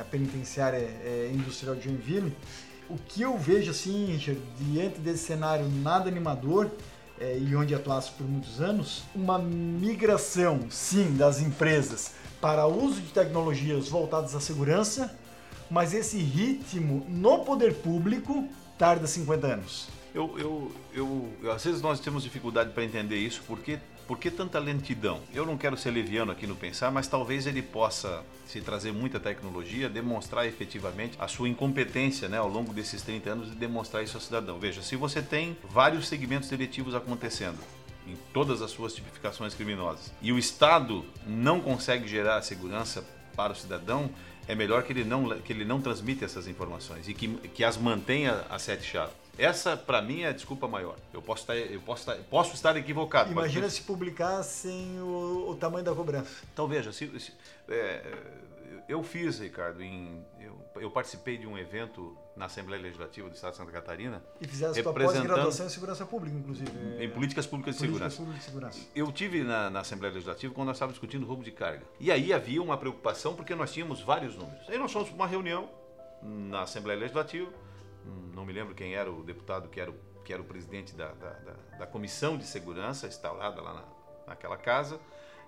[0.00, 2.34] a penitenciária é, industrial de Joinville.
[2.88, 6.70] O que eu vejo assim, Richard, diante desse cenário nada animador,
[7.22, 13.12] é, e onde atuasse por muitos anos, uma migração, sim, das empresas para uso de
[13.12, 15.16] tecnologias voltadas à segurança,
[15.70, 19.88] mas esse ritmo no poder público tarda 50 anos.
[20.12, 24.58] Eu, eu, eu, às vezes nós temos dificuldade para entender isso, porque por que tanta
[24.58, 25.20] lentidão?
[25.32, 29.18] Eu não quero ser leviano aqui no pensar, mas talvez ele possa, se trazer muita
[29.20, 34.16] tecnologia, demonstrar efetivamente a sua incompetência né, ao longo desses 30 anos de demonstrar isso
[34.16, 34.58] ao cidadão.
[34.58, 37.58] Veja, se você tem vários segmentos deletivos acontecendo,
[38.06, 43.04] em todas as suas tipificações criminosas, e o Estado não consegue gerar segurança
[43.36, 44.10] para o cidadão,
[44.46, 47.76] é melhor que ele não, que ele não transmita essas informações e que, que as
[47.76, 49.21] mantenha a sete chaves.
[49.38, 50.96] Essa, para mim, é a desculpa maior.
[51.12, 53.30] Eu posso estar, eu posso estar, posso estar equivocado.
[53.30, 56.30] Imagina se publicassem o, o, tamanho da cobrança.
[56.52, 57.32] Então, veja, se, se,
[57.68, 58.02] é,
[58.88, 63.52] eu fiz, Ricardo, em, eu, eu, participei de um evento na Assembleia Legislativa do Estado
[63.52, 64.22] de Santa Catarina.
[64.40, 66.70] E fizesse a pós-graduação em segurança pública, inclusive.
[66.98, 68.16] Em políticas públicas de políticas segurança.
[68.16, 68.80] Públicas de segurança.
[68.94, 71.84] Eu tive na, na, Assembleia Legislativa quando nós estávamos discutindo roubo de carga.
[71.98, 74.68] E aí havia uma preocupação porque nós tínhamos vários números.
[74.68, 75.70] Aí nós fomos para uma reunião
[76.22, 77.50] na Assembleia Legislativa
[78.34, 81.08] não me lembro quem era o deputado que era o, que era o presidente da,
[81.12, 83.84] da, da, da comissão de segurança instalada lá na,
[84.28, 85.00] naquela casa,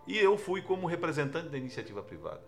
[0.06, 2.42] e eu fui como representante da iniciativa privada.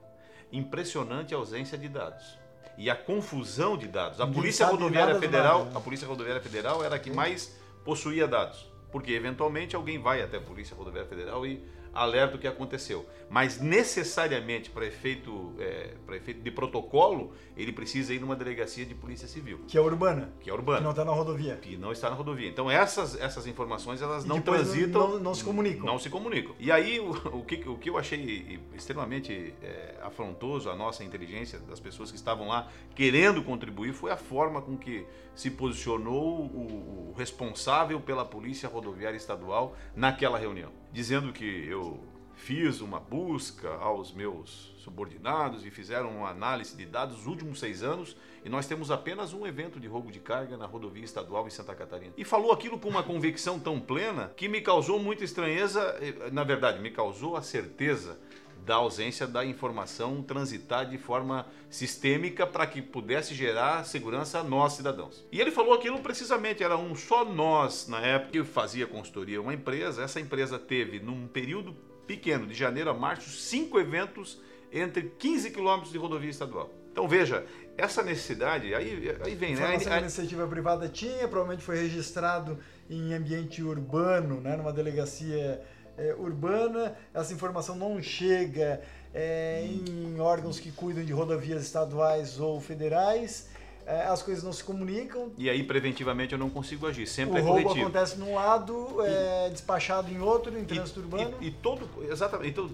[0.52, 2.38] Impressionante a ausência de dados
[2.78, 4.20] e a confusão de dados.
[4.20, 5.72] A Polícia Rodoviária Federal, né?
[5.74, 10.36] a Polícia Rodoviária Federal era a que mais possuía dados, porque eventualmente alguém vai até
[10.36, 11.64] a Polícia Rodoviária Federal e
[11.96, 13.06] alerta o que aconteceu.
[13.28, 18.94] Mas necessariamente para efeito, é, para efeito de protocolo, ele precisa ir numa delegacia de
[18.94, 19.60] polícia civil.
[19.66, 20.32] Que é urbana.
[20.40, 20.78] Que é urbana.
[20.78, 21.56] Que não está na rodovia.
[21.56, 22.48] Que não está na rodovia.
[22.48, 25.08] Então essas, essas informações elas não transitam.
[25.08, 25.84] Não, não, se comunicam.
[25.84, 26.54] Não se comunicam.
[26.60, 31.58] E aí o, o, que, o que eu achei extremamente é, afrontoso a nossa inteligência
[31.58, 35.04] das pessoas que estavam lá querendo contribuir foi a forma com que
[35.34, 42.00] se posicionou o, o responsável pela polícia rodoviária estadual naquela reunião dizendo que eu
[42.36, 47.82] fiz uma busca aos meus subordinados e fizeram uma análise de dados dos últimos seis
[47.82, 51.50] anos e nós temos apenas um evento de roubo de carga na rodovia estadual em
[51.50, 52.14] Santa Catarina.
[52.16, 56.44] E falou aquilo com uma convicção tão plena que me causou muita estranheza, eh, na
[56.44, 58.18] verdade, me causou a certeza
[58.66, 64.72] da ausência da informação transitar de forma sistêmica para que pudesse gerar segurança a nós,
[64.72, 65.24] cidadãos.
[65.30, 69.54] E ele falou aquilo precisamente, era um só nós, na época que fazia consultoria uma
[69.54, 71.74] empresa, essa empresa teve, num período
[72.08, 76.68] pequeno, de janeiro a março, cinco eventos entre 15 quilômetros de rodovia estadual.
[76.90, 79.78] Então veja, essa necessidade, aí, aí vem, né?
[79.90, 82.58] A iniciativa privada tinha, provavelmente foi registrado
[82.90, 85.62] em ambiente urbano, né, numa delegacia
[85.98, 88.82] é, urbana, essa informação não chega
[89.14, 93.48] é, em órgãos que cuidam de rodovias estaduais ou federais.
[93.86, 95.30] É, as coisas não se comunicam.
[95.38, 97.06] E aí, preventivamente, eu não consigo agir.
[97.06, 97.86] Sempre o é roubo coletivo.
[97.86, 101.36] acontece num lado, é despachado em outro, em trânsito e, urbano.
[101.40, 101.88] E, e, todo.
[102.10, 102.50] Exatamente.
[102.50, 102.68] Então,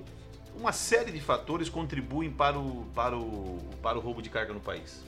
[0.57, 4.61] uma série de fatores contribuem para o, para, o, para o roubo de carga no
[4.61, 5.05] país: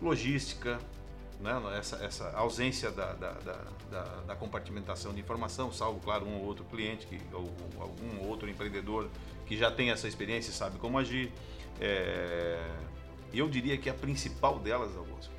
[0.00, 0.78] logística,
[1.40, 3.32] né, essa, essa ausência da, da,
[3.90, 7.50] da, da, compartimentação de informação, salvo, claro, um ou outro cliente, que, ou
[7.80, 9.08] algum outro empreendedor
[9.46, 11.32] que já tem essa experiência e sabe como agir.
[11.80, 12.70] É,
[13.32, 15.30] eu diria que a principal delas, Augusto,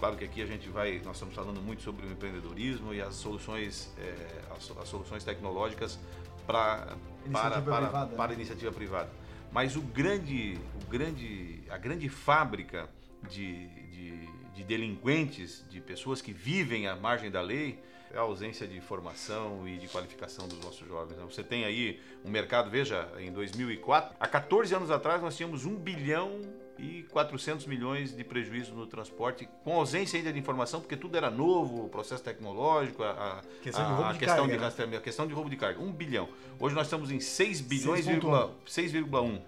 [0.00, 3.14] claro que aqui a gente vai, nós estamos falando muito sobre o empreendedorismo e as
[3.14, 5.98] soluções, é, as, as, soluções tecnológicas
[6.46, 6.96] pra,
[7.30, 9.10] para, para, para, para a iniciativa privada.
[9.52, 12.88] Mas o grande, o grande, a grande fábrica
[13.30, 17.78] de, de, de delinquentes, de pessoas que vivem à margem da lei,
[18.10, 21.16] é a ausência de formação e de qualificação dos nossos jovens.
[21.16, 21.24] Né?
[21.28, 25.76] Você tem aí um mercado, veja, em 2004, há 14 anos atrás nós tínhamos 1
[25.76, 26.40] bilhão
[26.78, 31.30] e 400 milhões de prejuízo no transporte, com ausência ainda de informação, porque tudo era
[31.30, 34.96] novo, o processo tecnológico, a, questão, a, de, roubo a de questão, carga, de, né?
[34.96, 35.82] a questão de roubo de carga.
[35.82, 36.28] 1 bilhão.
[36.58, 39.40] Hoje nós estamos em 6 bilhões, 6,1.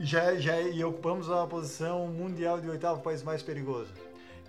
[0.00, 3.92] Já, já, e ocupamos a posição mundial de oitavo país mais perigoso.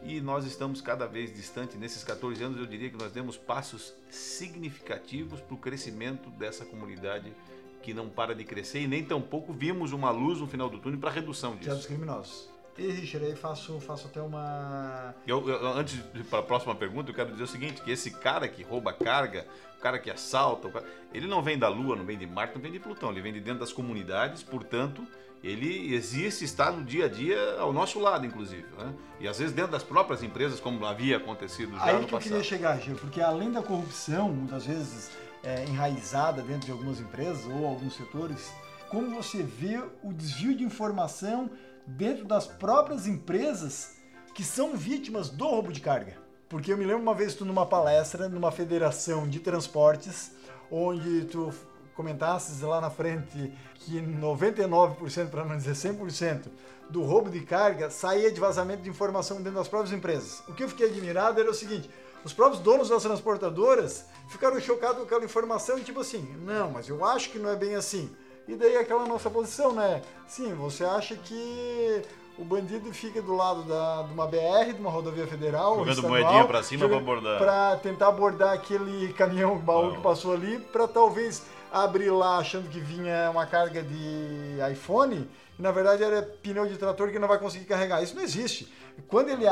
[0.05, 3.93] E nós estamos cada vez distante, nesses 14 anos eu diria que nós demos passos
[4.09, 7.33] significativos para o crescimento dessa comunidade
[7.81, 10.99] que não para de crescer e nem tampouco vimos uma luz no final do túnel
[10.99, 11.75] para redução disso.
[11.75, 12.53] dos criminosos.
[12.77, 15.13] E Richard, aí faço, faço até uma.
[15.27, 18.09] Eu, eu, antes de para a próxima pergunta, eu quero dizer o seguinte: que esse
[18.09, 19.45] cara que rouba carga,
[19.77, 22.61] o cara que assalta, cara, ele não vem da Lua, não vem de Marte, não
[22.61, 25.05] vem de Plutão, ele vem de dentro das comunidades, portanto,
[25.43, 28.65] ele existe, está no dia a dia ao nosso lado, inclusive.
[28.77, 28.93] Né?
[29.19, 32.19] E às vezes dentro das próprias empresas, como havia acontecido já Aí no que eu
[32.19, 35.11] queria chegar, Gil, porque além da corrupção, muitas vezes
[35.43, 38.53] é, enraizada dentro de algumas empresas ou alguns setores,
[38.89, 41.49] como você vê o desvio de informação
[41.85, 43.97] dentro das próprias empresas
[44.33, 46.17] que são vítimas do roubo de carga.
[46.47, 50.31] Porque eu me lembro uma vez tu numa palestra, numa federação de transportes,
[50.71, 51.51] onde tu
[51.95, 56.47] comentasses lá na frente que 99%, para não dizer 100%,
[56.89, 60.43] do roubo de carga saía de vazamento de informação dentro das próprias empresas.
[60.47, 61.89] O que eu fiquei admirado era o seguinte:
[62.23, 66.87] os próprios donos das transportadoras ficaram chocados com aquela informação e tipo assim, não, mas
[66.87, 68.09] eu acho que não é bem assim.
[68.47, 70.01] E daí aquela nossa posição, né?
[70.27, 72.01] Sim, você acha que
[72.37, 76.21] o bandido fica do lado da, de uma BR, de uma rodovia federal, jogando estadual,
[76.21, 79.95] moedinha para cima para abordar, para tentar abordar aquele caminhão baú não.
[79.95, 85.61] que passou ali, para talvez abrir lá achando que vinha uma carga de iPhone e
[85.61, 88.03] na verdade era pneu de trator que não vai conseguir carregar.
[88.03, 88.71] Isso não existe.
[89.07, 89.47] Quando ele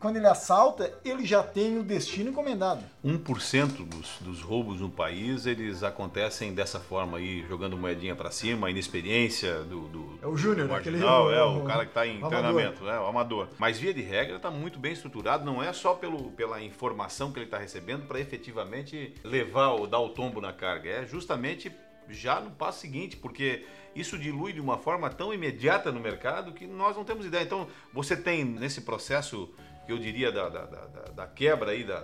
[0.00, 2.82] quando ele assalta, ele já tem o destino encomendado.
[3.04, 8.66] 1% dos, dos roubos no país, eles acontecem dessa forma aí, jogando moedinha para cima,
[8.66, 12.06] a inexperiência do, do É o júnior, aquele Não, é o, o cara que está
[12.06, 13.48] em treinamento, é o amador.
[13.58, 17.38] Mas via de regra está muito bem estruturado, não é só pelo, pela informação que
[17.38, 21.72] ele está recebendo para efetivamente levar ou dar o tombo na carga, é justamente
[22.08, 26.66] já no passo seguinte, porque isso dilui de uma forma tão imediata no mercado que
[26.66, 27.42] nós não temos ideia.
[27.42, 29.48] Então, você tem nesse processo
[29.92, 32.02] eu diria da, da, da, da quebra aí da,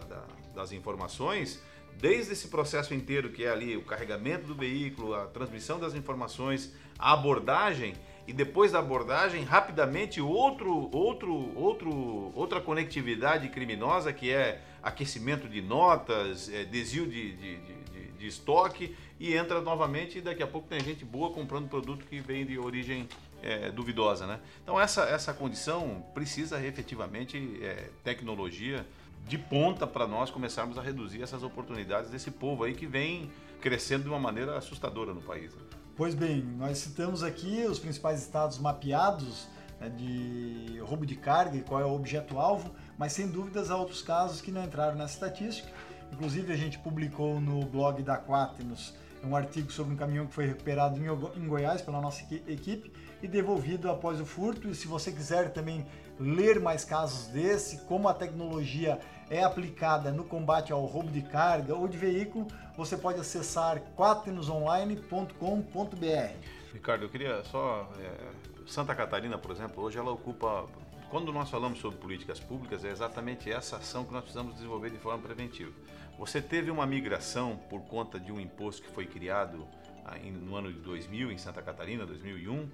[0.55, 1.63] das informações,
[1.99, 6.75] desde esse processo inteiro que é ali o carregamento do veículo, a transmissão das informações,
[6.99, 7.95] a abordagem
[8.27, 15.61] e depois da abordagem rapidamente outro, outro, outro, outra conectividade criminosa que é aquecimento de
[15.61, 20.69] notas, é, desvio de, de, de, de estoque e entra novamente e daqui a pouco
[20.69, 23.09] tem gente boa comprando produto que vem de origem
[23.43, 24.41] é, duvidosa, né?
[24.63, 28.87] Então essa, essa condição precisa efetivamente é, tecnologia
[29.27, 34.05] de ponta para nós começarmos a reduzir essas oportunidades desse povo aí que vem crescendo
[34.05, 35.55] de uma maneira assustadora no país.
[35.55, 35.63] Né?
[35.97, 39.47] Pois bem, nós citamos aqui os principais estados mapeados
[39.81, 44.03] né, de roubo de carga e qual é o objeto-alvo, mas sem dúvidas há outros
[44.03, 45.69] casos que não entraram nessa estatística.
[46.13, 50.47] Inclusive a gente publicou no blog da Quaternos um artigo sobre um caminhão que foi
[50.47, 51.01] recuperado
[51.37, 54.69] em Goiás pela nossa equipe e devolvido após o furto.
[54.69, 55.87] E se você quiser também
[56.19, 58.99] ler mais casos desse, como a tecnologia
[59.31, 66.37] é aplicada no combate ao roubo de carga ou de veículo, você pode acessar quaternosonline.com.br.
[66.73, 67.89] Ricardo, eu queria só.
[67.99, 68.11] É,
[68.67, 70.67] Santa Catarina, por exemplo, hoje ela ocupa.
[71.11, 74.97] Quando nós falamos sobre políticas públicas, é exatamente essa ação que nós precisamos desenvolver de
[74.97, 75.71] forma preventiva.
[76.19, 79.67] Você teve uma migração por conta de um imposto que foi criado
[80.05, 82.69] ah, no ano de 2000 em Santa Catarina, 2001,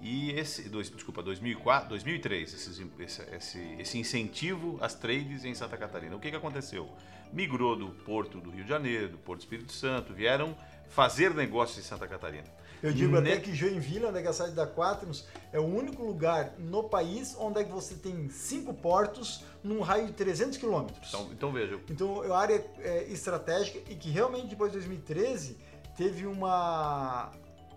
[0.00, 2.90] e esse, dois, desculpa, 2004, 2003, esse,
[3.32, 6.14] esse, esse, incentivo às trades em Santa Catarina.
[6.14, 6.90] O que, que aconteceu?
[7.32, 10.56] Migrou do Porto do Rio de Janeiro, do Porto Espírito Santo, vieram
[10.88, 12.44] fazer negócios em Santa Catarina.
[12.82, 16.52] Eu digo até que Joinville, onde é a cidade da Quaternos, é o único lugar
[16.58, 21.08] no país onde é que você tem cinco portos num raio de 300 quilômetros.
[21.08, 21.78] Então, então veja.
[21.88, 25.56] Então, é uma área é, estratégica e que realmente depois de 2013
[25.96, 27.30] teve uma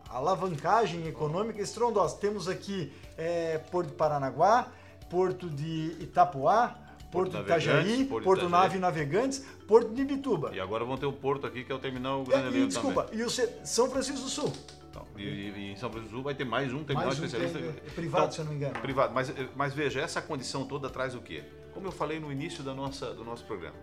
[0.10, 2.18] alavancagem econômica estrondosa.
[2.18, 4.68] Temos aqui é, Porto de Paranaguá,
[5.10, 6.76] Porto de Itapuá,
[7.12, 8.62] Porto, Porto Itajaí, Porto, Porto Itajaí.
[8.62, 10.52] Nave Navegantes, Porto de Ibituba.
[10.54, 13.04] E agora vão ter o porto aqui, que é o terminal Grande é, e, Desculpa,
[13.04, 13.20] também.
[13.20, 14.54] e o São Francisco do Sul?
[15.24, 17.60] E, e, em São Francisco do Sul vai ter mais um terminal mais um especialista.
[17.60, 18.80] É, é privado, então, se eu não me engano.
[18.80, 21.44] Privado, mas, mas veja, essa condição toda traz o quê?
[21.74, 23.78] Como eu falei no início da nossa, do nosso programa,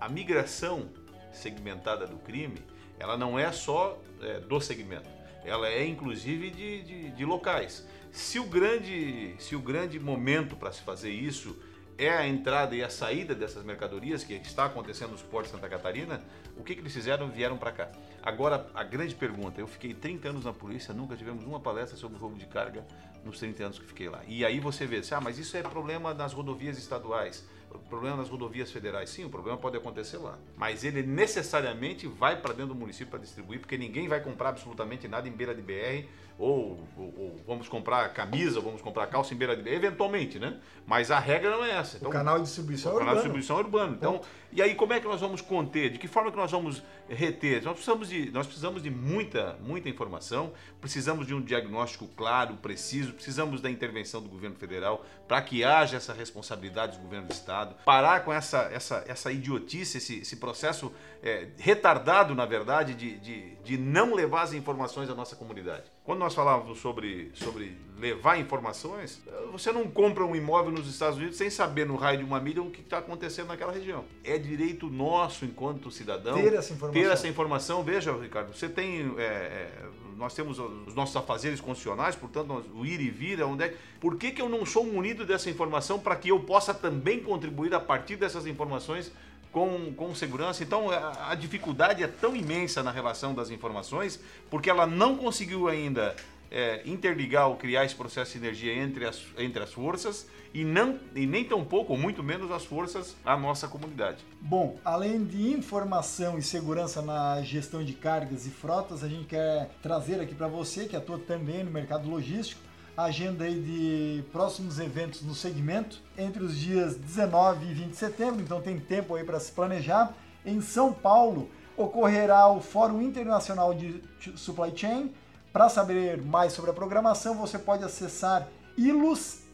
[0.00, 0.88] a migração
[1.32, 2.58] segmentada do crime,
[2.98, 5.08] ela não é só é, do segmento,
[5.44, 7.86] ela é inclusive de, de, de locais.
[8.10, 11.56] Se o grande, se o grande momento para se fazer isso
[11.98, 15.68] é a entrada e a saída dessas mercadorias que está acontecendo nos portos de Santa
[15.68, 16.20] Catarina,
[16.56, 17.28] o que, que eles fizeram?
[17.28, 17.92] Vieram para cá.
[18.22, 22.18] Agora, a grande pergunta: eu fiquei 30 anos na polícia, nunca tivemos uma palestra sobre
[22.18, 22.86] roubo de carga
[23.24, 24.20] nos 30 anos que fiquei lá.
[24.26, 27.46] E aí você vê, ah, mas isso é problema nas rodovias estaduais,
[27.88, 29.10] problema nas rodovias federais.
[29.10, 30.38] Sim, o problema pode acontecer lá.
[30.56, 35.06] Mas ele necessariamente vai para dentro do município para distribuir, porque ninguém vai comprar absolutamente
[35.08, 36.08] nada em beira de BR
[36.42, 40.58] ou, ou, ou, vamos comprar camisa, vamos comprar calça em beira de eventualmente, né?
[40.84, 41.98] Mas a regra não é essa.
[41.98, 43.32] Então, o canal de distribuição o é canal urbano.
[43.32, 43.94] de distribuição é urbano.
[43.94, 45.90] Então, e aí como é que nós vamos conter?
[45.90, 47.62] De que forma que nós vamos reter?
[47.62, 53.12] Nós precisamos de, nós precisamos de muita, muita informação, precisamos de um diagnóstico claro, preciso,
[53.12, 57.76] precisamos da intervenção do governo federal para que haja essa responsabilidade do governo do estado,
[57.84, 63.54] parar com essa, essa, essa idiotice, esse, esse processo é, retardado, na verdade, de, de,
[63.56, 65.84] de não levar as informações à nossa comunidade.
[66.04, 71.36] Quando nós falávamos sobre, sobre levar informações, você não compra um imóvel nos Estados Unidos
[71.36, 74.04] sem saber no raio de uma milha o que está acontecendo naquela região.
[74.24, 77.02] É direito nosso, enquanto cidadão, ter essa informação.
[77.02, 77.84] Ter essa informação.
[77.84, 79.14] Veja, Ricardo, você tem.
[79.16, 79.72] É, é,
[80.16, 83.76] nós temos os nossos afazeres constitucionais, portanto, o ir e vir, onde é.
[84.00, 87.72] Por que, que eu não sou munido dessa informação para que eu possa também contribuir
[87.74, 89.12] a partir dessas informações
[89.52, 90.64] com, com segurança.
[90.64, 94.18] Então a, a, dificuldade é tão imensa na relação das informações,
[94.50, 96.16] porque ela não conseguiu ainda
[96.50, 100.98] é, interligar ou criar esse processo de energia entre as, entre as forças e, não,
[101.14, 104.18] e nem tão pouco, ou muito menos as forças, a nossa comunidade.
[104.40, 109.70] Bom, além de informação e segurança na gestão de cargas e frotas, a gente quer
[109.82, 112.60] trazer aqui para você, que atua também no mercado logístico,
[112.96, 118.40] agenda aí de próximos eventos no segmento entre os dias 19 e 20 de setembro,
[118.40, 120.12] então tem tempo aí para se planejar.
[120.44, 124.02] Em São Paulo ocorrerá o Fórum Internacional de
[124.36, 125.12] Supply Chain.
[125.52, 129.52] Para saber mais sobre a programação, você pode acessar ilos.com.br.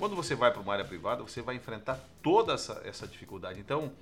[0.00, 3.60] Quando você vai para uma área privada, você vai enfrentar toda essa, essa dificuldade.
[3.60, 3.92] Então,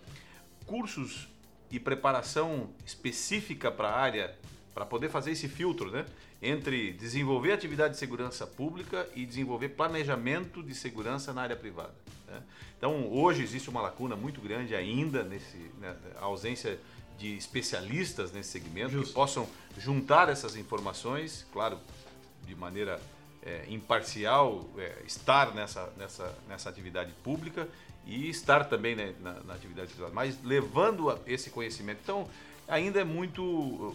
[0.64, 1.28] cursos
[1.72, 4.38] e preparação específica para a área,
[4.72, 6.06] para poder fazer esse filtro, né?
[6.40, 11.94] Entre desenvolver atividade de segurança pública e desenvolver planejamento de segurança na área privada.
[12.28, 12.44] Né?
[12.76, 16.78] Então, hoje existe uma lacuna muito grande ainda nesse né, ausência
[17.18, 19.08] de especialistas nesse segmento Justo.
[19.08, 21.76] que possam juntar essas informações, claro,
[22.46, 23.00] de maneira
[23.48, 27.66] é, imparcial, é, estar nessa, nessa, nessa atividade pública
[28.06, 32.00] e estar também né, na, na, atividade privada, mas levando esse conhecimento.
[32.02, 32.28] Então,
[32.66, 33.94] ainda é muito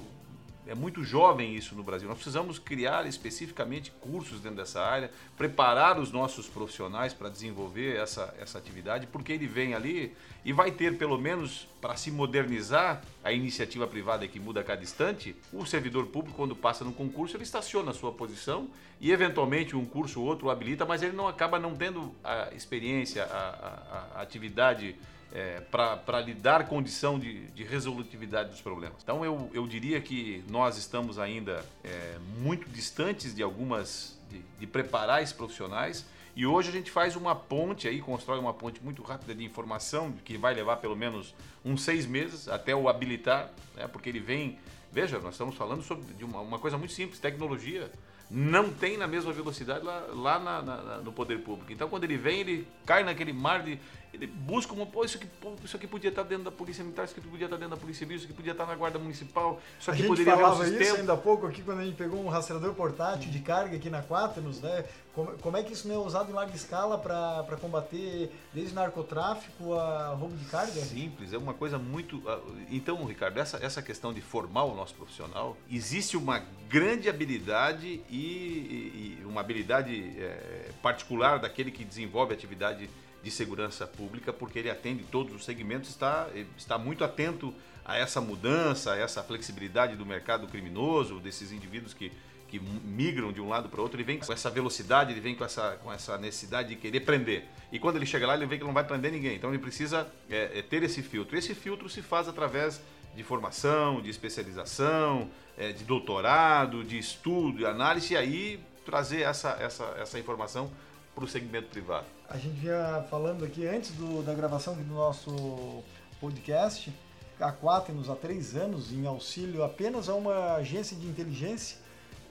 [0.65, 2.07] é muito jovem isso no Brasil.
[2.07, 8.33] Nós precisamos criar especificamente cursos dentro dessa área, preparar os nossos profissionais para desenvolver essa,
[8.39, 13.31] essa atividade, porque ele vem ali e vai ter, pelo menos, para se modernizar a
[13.31, 17.43] iniciativa privada que muda a cada instante, o servidor público, quando passa no concurso, ele
[17.43, 21.27] estaciona a sua posição e, eventualmente, um curso ou outro o habilita, mas ele não
[21.27, 24.95] acaba não tendo a experiência, a, a, a atividade
[25.33, 28.97] é, para lhe dar condição de, de, resolutividade dos problemas.
[29.01, 34.67] Então eu, eu diria que nós estamos ainda é, muito distantes de algumas de, de,
[34.67, 36.05] preparar esses profissionais
[36.35, 40.13] e hoje a gente faz uma ponte aí, constrói uma ponte muito rápida de informação
[40.23, 41.33] que vai levar pelo menos
[41.65, 44.59] uns seis meses até o habilitar, né, porque ele vem.
[44.91, 47.89] Veja, nós estamos falando sobre de uma, uma coisa muito simples, tecnologia
[48.29, 51.71] não tem na mesma velocidade lá, lá na, na, no poder público.
[51.71, 53.79] Então, quando ele vem, ele cai naquele mar de.
[54.13, 54.85] Ele busca uma.
[54.85, 57.45] Pô, isso aqui, pô, isso aqui podia estar dentro da Polícia Militar, isso aqui podia
[57.45, 60.05] estar dentro da Polícia Civil, isso aqui podia estar na Guarda Municipal, isso aqui a
[60.05, 63.31] gente poderia falava isso ainda há pouco aqui, quando a gente pegou um rastreador portátil
[63.31, 64.85] de carga aqui na Quaternos, né?
[65.13, 69.73] Como, como, é que isso não é usado em larga escala para combater desde narcotráfico
[69.73, 70.71] a roubo de carga?
[70.73, 72.21] Simples, é uma coisa muito.
[72.27, 72.39] Ah,
[72.69, 79.19] então, Ricardo, essa, essa questão de formar o nosso profissional, existe uma grande habilidade e,
[79.19, 82.89] e uma habilidade é, particular daquele que desenvolve atividade
[83.23, 87.53] de segurança pública, porque ele atende todos os segmentos, está, está muito atento
[87.85, 92.11] a essa mudança, a essa flexibilidade do mercado criminoso, desses indivíduos que,
[92.49, 95.45] que migram de um lado para outro, ele vem com essa velocidade, ele vem com
[95.45, 97.45] essa, com essa necessidade de querer prender.
[97.71, 99.35] E quando ele chega lá, ele vê que não vai prender ninguém.
[99.35, 101.37] Então ele precisa é, é, ter esse filtro.
[101.37, 102.81] Esse filtro se faz através
[103.15, 109.51] de formação, de especialização, é, de doutorado, de estudo, de análise, e aí trazer essa,
[109.61, 110.71] essa, essa informação
[111.13, 112.05] para o segmento privado.
[112.29, 115.83] A gente vinha falando aqui antes do, da gravação do nosso
[116.19, 116.93] podcast,
[117.39, 121.77] a Quaternos há três anos, em auxílio apenas a uma agência de inteligência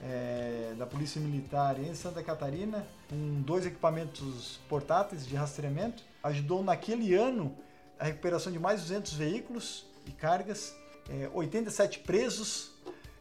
[0.01, 7.13] é, da Polícia Militar em Santa Catarina, com dois equipamentos portáteis de rastreamento, ajudou naquele
[7.13, 7.55] ano
[7.97, 10.75] a recuperação de mais 200 veículos e cargas,
[11.09, 12.72] é, 87 presos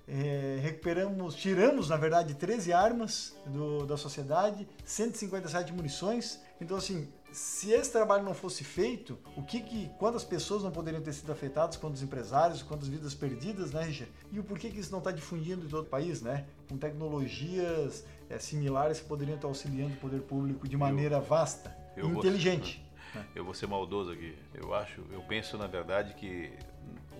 [0.06, 6.40] é, recuperamos, tiramos, na verdade, 13 armas do, da sociedade, 157 munições.
[6.60, 11.02] Então, assim, se esse trabalho não fosse feito, o que, que quantas pessoas não poderiam
[11.02, 14.12] ter sido afetadas, quantos empresários, quantas vidas perdidas, né, Richard?
[14.30, 16.46] E o porquê que isso não está difundindo em todo o país, né?
[16.68, 21.74] Com tecnologias é, similares que poderiam estar auxiliando o poder público de maneira eu, vasta
[21.96, 22.84] eu e inteligente.
[23.14, 24.36] Vou, eu vou ser maldoso aqui.
[24.54, 26.52] Eu acho, eu penso na verdade que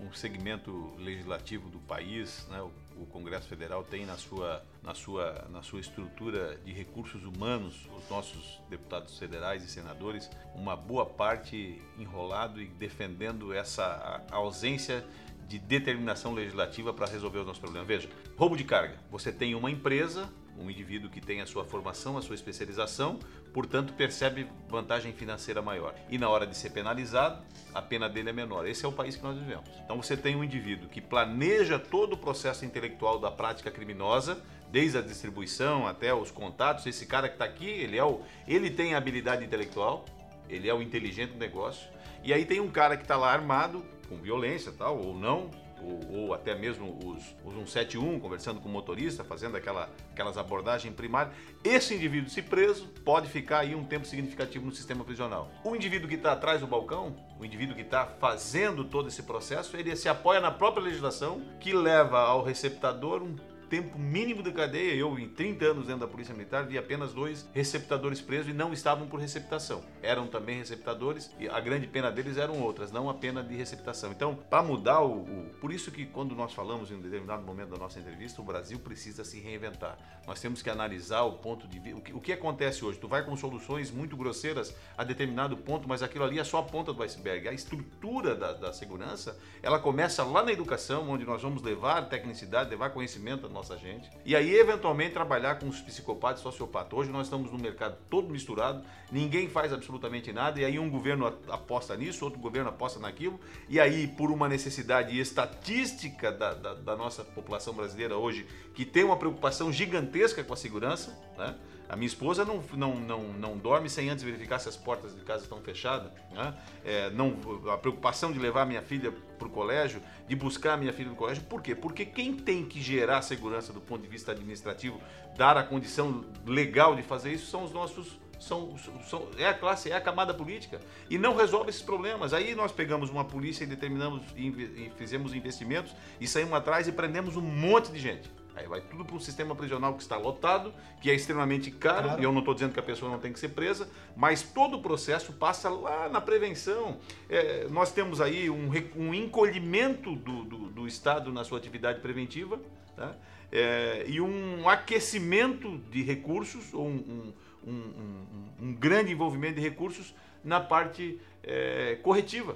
[0.01, 5.49] um segmento legislativo do país, né, o, o, Congresso Federal tem na sua, na, sua,
[5.51, 11.81] na sua estrutura de recursos humanos, os nossos deputados federais e senadores, uma boa parte
[11.99, 15.05] enrolado e defendendo essa ausência
[15.49, 17.87] de determinação legislativa para resolver os nossos problemas.
[17.87, 18.99] Veja, roubo de carga.
[19.11, 23.19] Você tem uma empresa um indivíduo que tem a sua formação, a sua especialização,
[23.53, 25.95] portanto percebe vantagem financeira maior.
[26.09, 27.43] E na hora de ser penalizado,
[27.75, 28.67] a pena dele é menor.
[28.67, 29.69] Esse é o país que nós vivemos.
[29.85, 34.99] Então você tem um indivíduo que planeja todo o processo intelectual da prática criminosa, desde
[34.99, 36.87] a distribuição até os contatos.
[36.87, 40.05] Esse cara que está aqui, ele é o, ele tem a habilidade intelectual,
[40.49, 41.89] ele é o inteligente do negócio.
[42.25, 45.51] E aí tem um cara que está lá armado com violência, tal ou não,
[45.83, 50.95] ou, ou, até mesmo os, os 171, conversando com o motorista, fazendo aquela, aquelas abordagens
[50.95, 55.51] primárias, esse indivíduo, se preso, pode ficar aí um tempo significativo no sistema prisional.
[55.65, 59.77] O indivíduo que está atrás do balcão, o indivíduo que está fazendo todo esse processo,
[59.77, 63.37] ele se apoia na própria legislação que leva ao receptador um
[63.73, 64.95] tempo mínimo de cadeia.
[64.95, 68.71] Eu, em 30 anos dentro da Polícia Militar, vi apenas dois receptadores presos e não
[68.71, 69.83] estavam por receptação.
[70.03, 74.13] Eram também receptadores e a grande pena deles eram outras, não a pena de receptação.
[74.13, 77.71] Então, para mudar o, o, Por isso que quando nós falamos em um determinado momento
[77.71, 79.97] da nossa entrevista, o Brasil precisa se reinventar.
[80.27, 81.99] Nós temos que analisar o ponto de vista.
[81.99, 82.99] O que, o que acontece hoje?
[82.99, 86.63] Tu vai com soluções muito grosseiras a determinado ponto, mas aquilo ali é só a
[86.63, 87.49] ponta do iceberg.
[87.49, 92.69] A estrutura da, da segurança, ela começa lá na educação, onde nós vamos levar tecnicidade,
[92.69, 94.11] levar conhecimento da nossa gente.
[94.25, 96.93] E aí, eventualmente, trabalhar com os psicopatas e sociopatas.
[96.93, 101.27] Hoje nós estamos no mercado todo misturado, ninguém faz absolutamente nada, e aí um governo
[101.49, 103.39] aposta nisso, outro governo aposta naquilo,
[103.69, 109.05] e aí, por uma necessidade estatística da, da, da nossa população brasileira hoje, que tem
[109.05, 111.57] uma preocupação gigantesca com a segurança, né?
[111.89, 115.21] A minha esposa não, não, não, não dorme sem antes verificar se as portas de
[115.23, 116.11] casa estão fechadas.
[116.31, 116.55] Né?
[116.85, 117.37] É, não,
[117.71, 121.43] a preocupação de levar minha filha para o colégio, de buscar minha filha no colégio.
[121.45, 121.75] Por quê?
[121.75, 125.01] Porque quem tem que gerar segurança do ponto de vista administrativo,
[125.37, 128.77] dar a condição legal de fazer isso, são os nossos são,
[129.09, 132.35] são, é a classe, é a camada política e não resolve esses problemas.
[132.35, 137.37] Aí nós pegamos uma polícia e determinamos e fizemos investimentos e saímos atrás e prendemos
[137.37, 138.29] um monte de gente.
[138.55, 142.21] Aí vai tudo para um sistema prisional que está lotado, que é extremamente caro, claro.
[142.21, 144.77] e eu não estou dizendo que a pessoa não tem que ser presa, mas todo
[144.77, 146.99] o processo passa lá na prevenção.
[147.31, 152.61] É, nós temos aí um, um encolhimento do, do, do, Estado na sua atividade preventiva
[152.95, 153.15] tá?
[153.51, 157.33] é, e um aquecimento de recursos, ou um,
[157.67, 158.27] um,
[158.61, 162.55] um grande envolvimento de recursos na parte é, corretiva.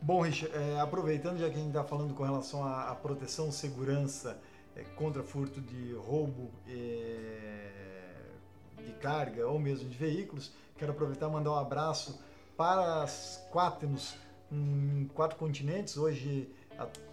[0.00, 3.52] Bom, Richard, é, aproveitando já que a gente está falando com relação à, à proteção,
[3.52, 4.40] segurança
[4.76, 7.70] é, contra furto de roubo é,
[8.84, 10.52] de carga ou mesmo de veículos.
[10.76, 12.20] Quero aproveitar e mandar um abraço
[12.56, 14.14] para as Quaternos
[14.50, 15.96] em quatro continentes.
[15.96, 16.48] Hoje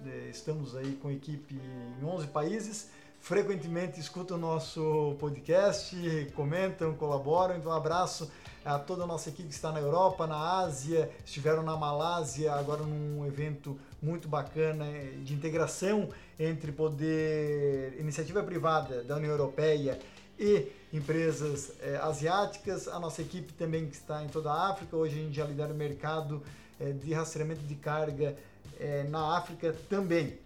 [0.06, 2.92] é, estamos aí com equipe em 11 países.
[3.20, 5.96] Frequentemente escutam o nosso podcast,
[6.36, 7.58] comentam, colaboram.
[7.58, 8.32] Então, um abraço
[8.64, 12.84] a toda a nossa equipe que está na Europa, na Ásia, estiveram na Malásia, agora
[12.84, 14.86] num evento muito bacana
[15.24, 16.10] de integração
[16.40, 20.00] entre poder, iniciativa privada da União Europeia
[20.40, 22.88] e empresas é, asiáticas.
[22.88, 24.96] A nossa equipe também que está em toda a África.
[24.96, 26.42] Hoje a gente já lidera o mercado
[26.80, 28.38] é, de rastreamento de carga
[28.80, 30.40] é, na África também.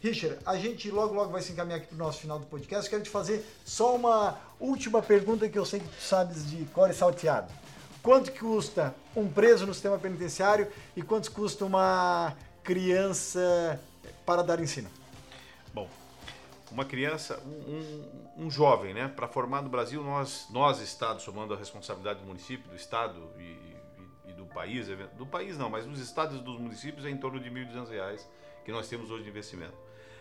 [0.00, 2.88] Richard, a gente logo logo vai se encaminhar aqui para o nosso final do podcast.
[2.88, 6.94] Quero te fazer só uma última pergunta que eu sei que tu sabes de core
[6.94, 7.52] salteado.
[8.02, 10.66] Quanto custa um preso no sistema penitenciário
[10.96, 13.80] e quanto custa uma criança
[14.26, 15.01] para dar ensino?
[16.72, 19.08] Uma criança, um, um, um jovem, né?
[19.08, 23.42] Para formar no Brasil, nós, nós, Estado, somando a responsabilidade do município, do Estado e,
[23.42, 27.16] e, e do país, do país não, mas dos estados e dos municípios, é em
[27.16, 28.20] torno de R$ 1.200
[28.64, 29.76] que nós temos hoje de investimento.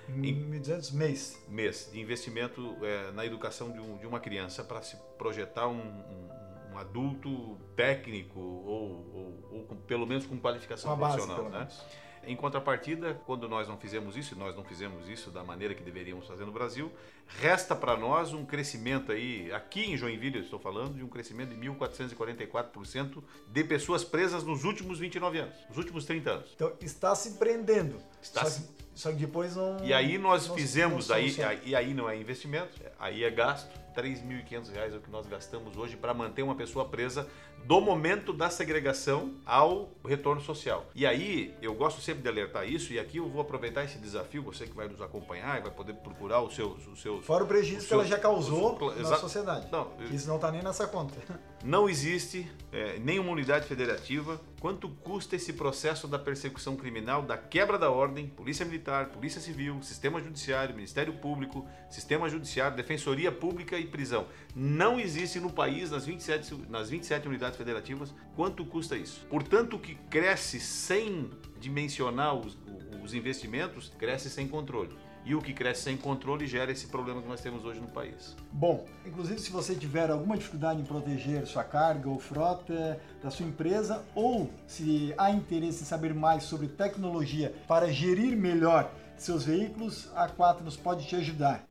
[0.09, 1.43] Em 1.200 mês?
[1.47, 5.79] Mês, de investimento é, na educação de, um, de, uma criança para se projetar um,
[5.79, 11.49] um, um, adulto técnico ou, ou, ou com, pelo menos com qualificação profissional.
[11.49, 11.85] Base, né?
[12.23, 15.83] Em contrapartida, quando nós não fizemos isso, e nós não fizemos isso da maneira que
[15.83, 16.91] deveríamos fazer no Brasil,
[17.39, 21.49] resta para nós um crescimento aí, aqui em Joinville eu estou falando, de um crescimento
[21.49, 26.51] de 1.444% de pessoas presas nos últimos 29 anos, nos últimos 30 anos.
[26.55, 27.97] Então está se prendendo.
[28.21, 28.69] Está só, se...
[28.93, 29.83] só que depois não.
[29.83, 33.81] E aí nós não, fizemos, não aí, e aí não é investimento, aí é gasto.
[33.95, 37.27] R$ 3.500 é o que nós gastamos hoje para manter uma pessoa presa
[37.65, 40.85] do momento da segregação ao retorno social.
[40.95, 44.41] E aí, eu gosto sempre de alertar isso, e aqui eu vou aproveitar esse desafio,
[44.41, 46.87] você que vai nos acompanhar e vai poder procurar os seus.
[46.87, 49.67] Os seus Fora o prejuízo que ela já causou na sociedade.
[49.71, 51.15] Não, isso não está nem nessa conta.
[51.63, 54.41] Não existe é, nenhuma unidade federativa.
[54.59, 59.79] Quanto custa esse processo da persecução criminal, da quebra da ordem, Polícia Militar, Polícia Civil,
[59.83, 64.25] Sistema Judiciário, Ministério Público, Sistema Judiciário, Defensoria Pública e prisão?
[64.55, 69.25] Não existe no país, nas 27, nas 27 unidades federativas, quanto custa isso?
[69.29, 71.29] Portanto, o que cresce sem
[71.59, 72.57] dimensionar os,
[73.03, 77.27] os investimentos, cresce sem controle e o que cresce sem controle gera esse problema que
[77.27, 78.35] nós temos hoje no país.
[78.51, 83.45] Bom, inclusive se você tiver alguma dificuldade em proteger sua carga ou frota da sua
[83.45, 90.09] empresa ou se há interesse em saber mais sobre tecnologia para gerir melhor seus veículos,
[90.15, 91.63] a Quaternos pode te ajudar.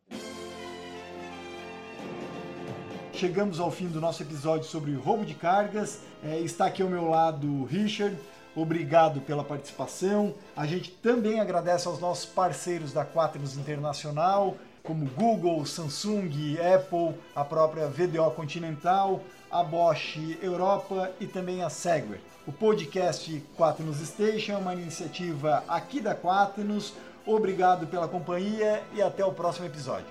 [3.20, 6.00] Chegamos ao fim do nosso episódio sobre roubo de cargas.
[6.24, 8.16] É, está aqui ao meu lado o Richard.
[8.56, 10.34] Obrigado pela participação.
[10.56, 17.44] A gente também agradece aos nossos parceiros da Quaternos Internacional, como Google, Samsung, Apple, a
[17.44, 22.20] própria VDO Continental, a Bosch Europa e também a Segway.
[22.46, 26.94] O podcast Quaternos Station é uma iniciativa aqui da Quaternos.
[27.26, 30.08] Obrigado pela companhia e até o próximo episódio.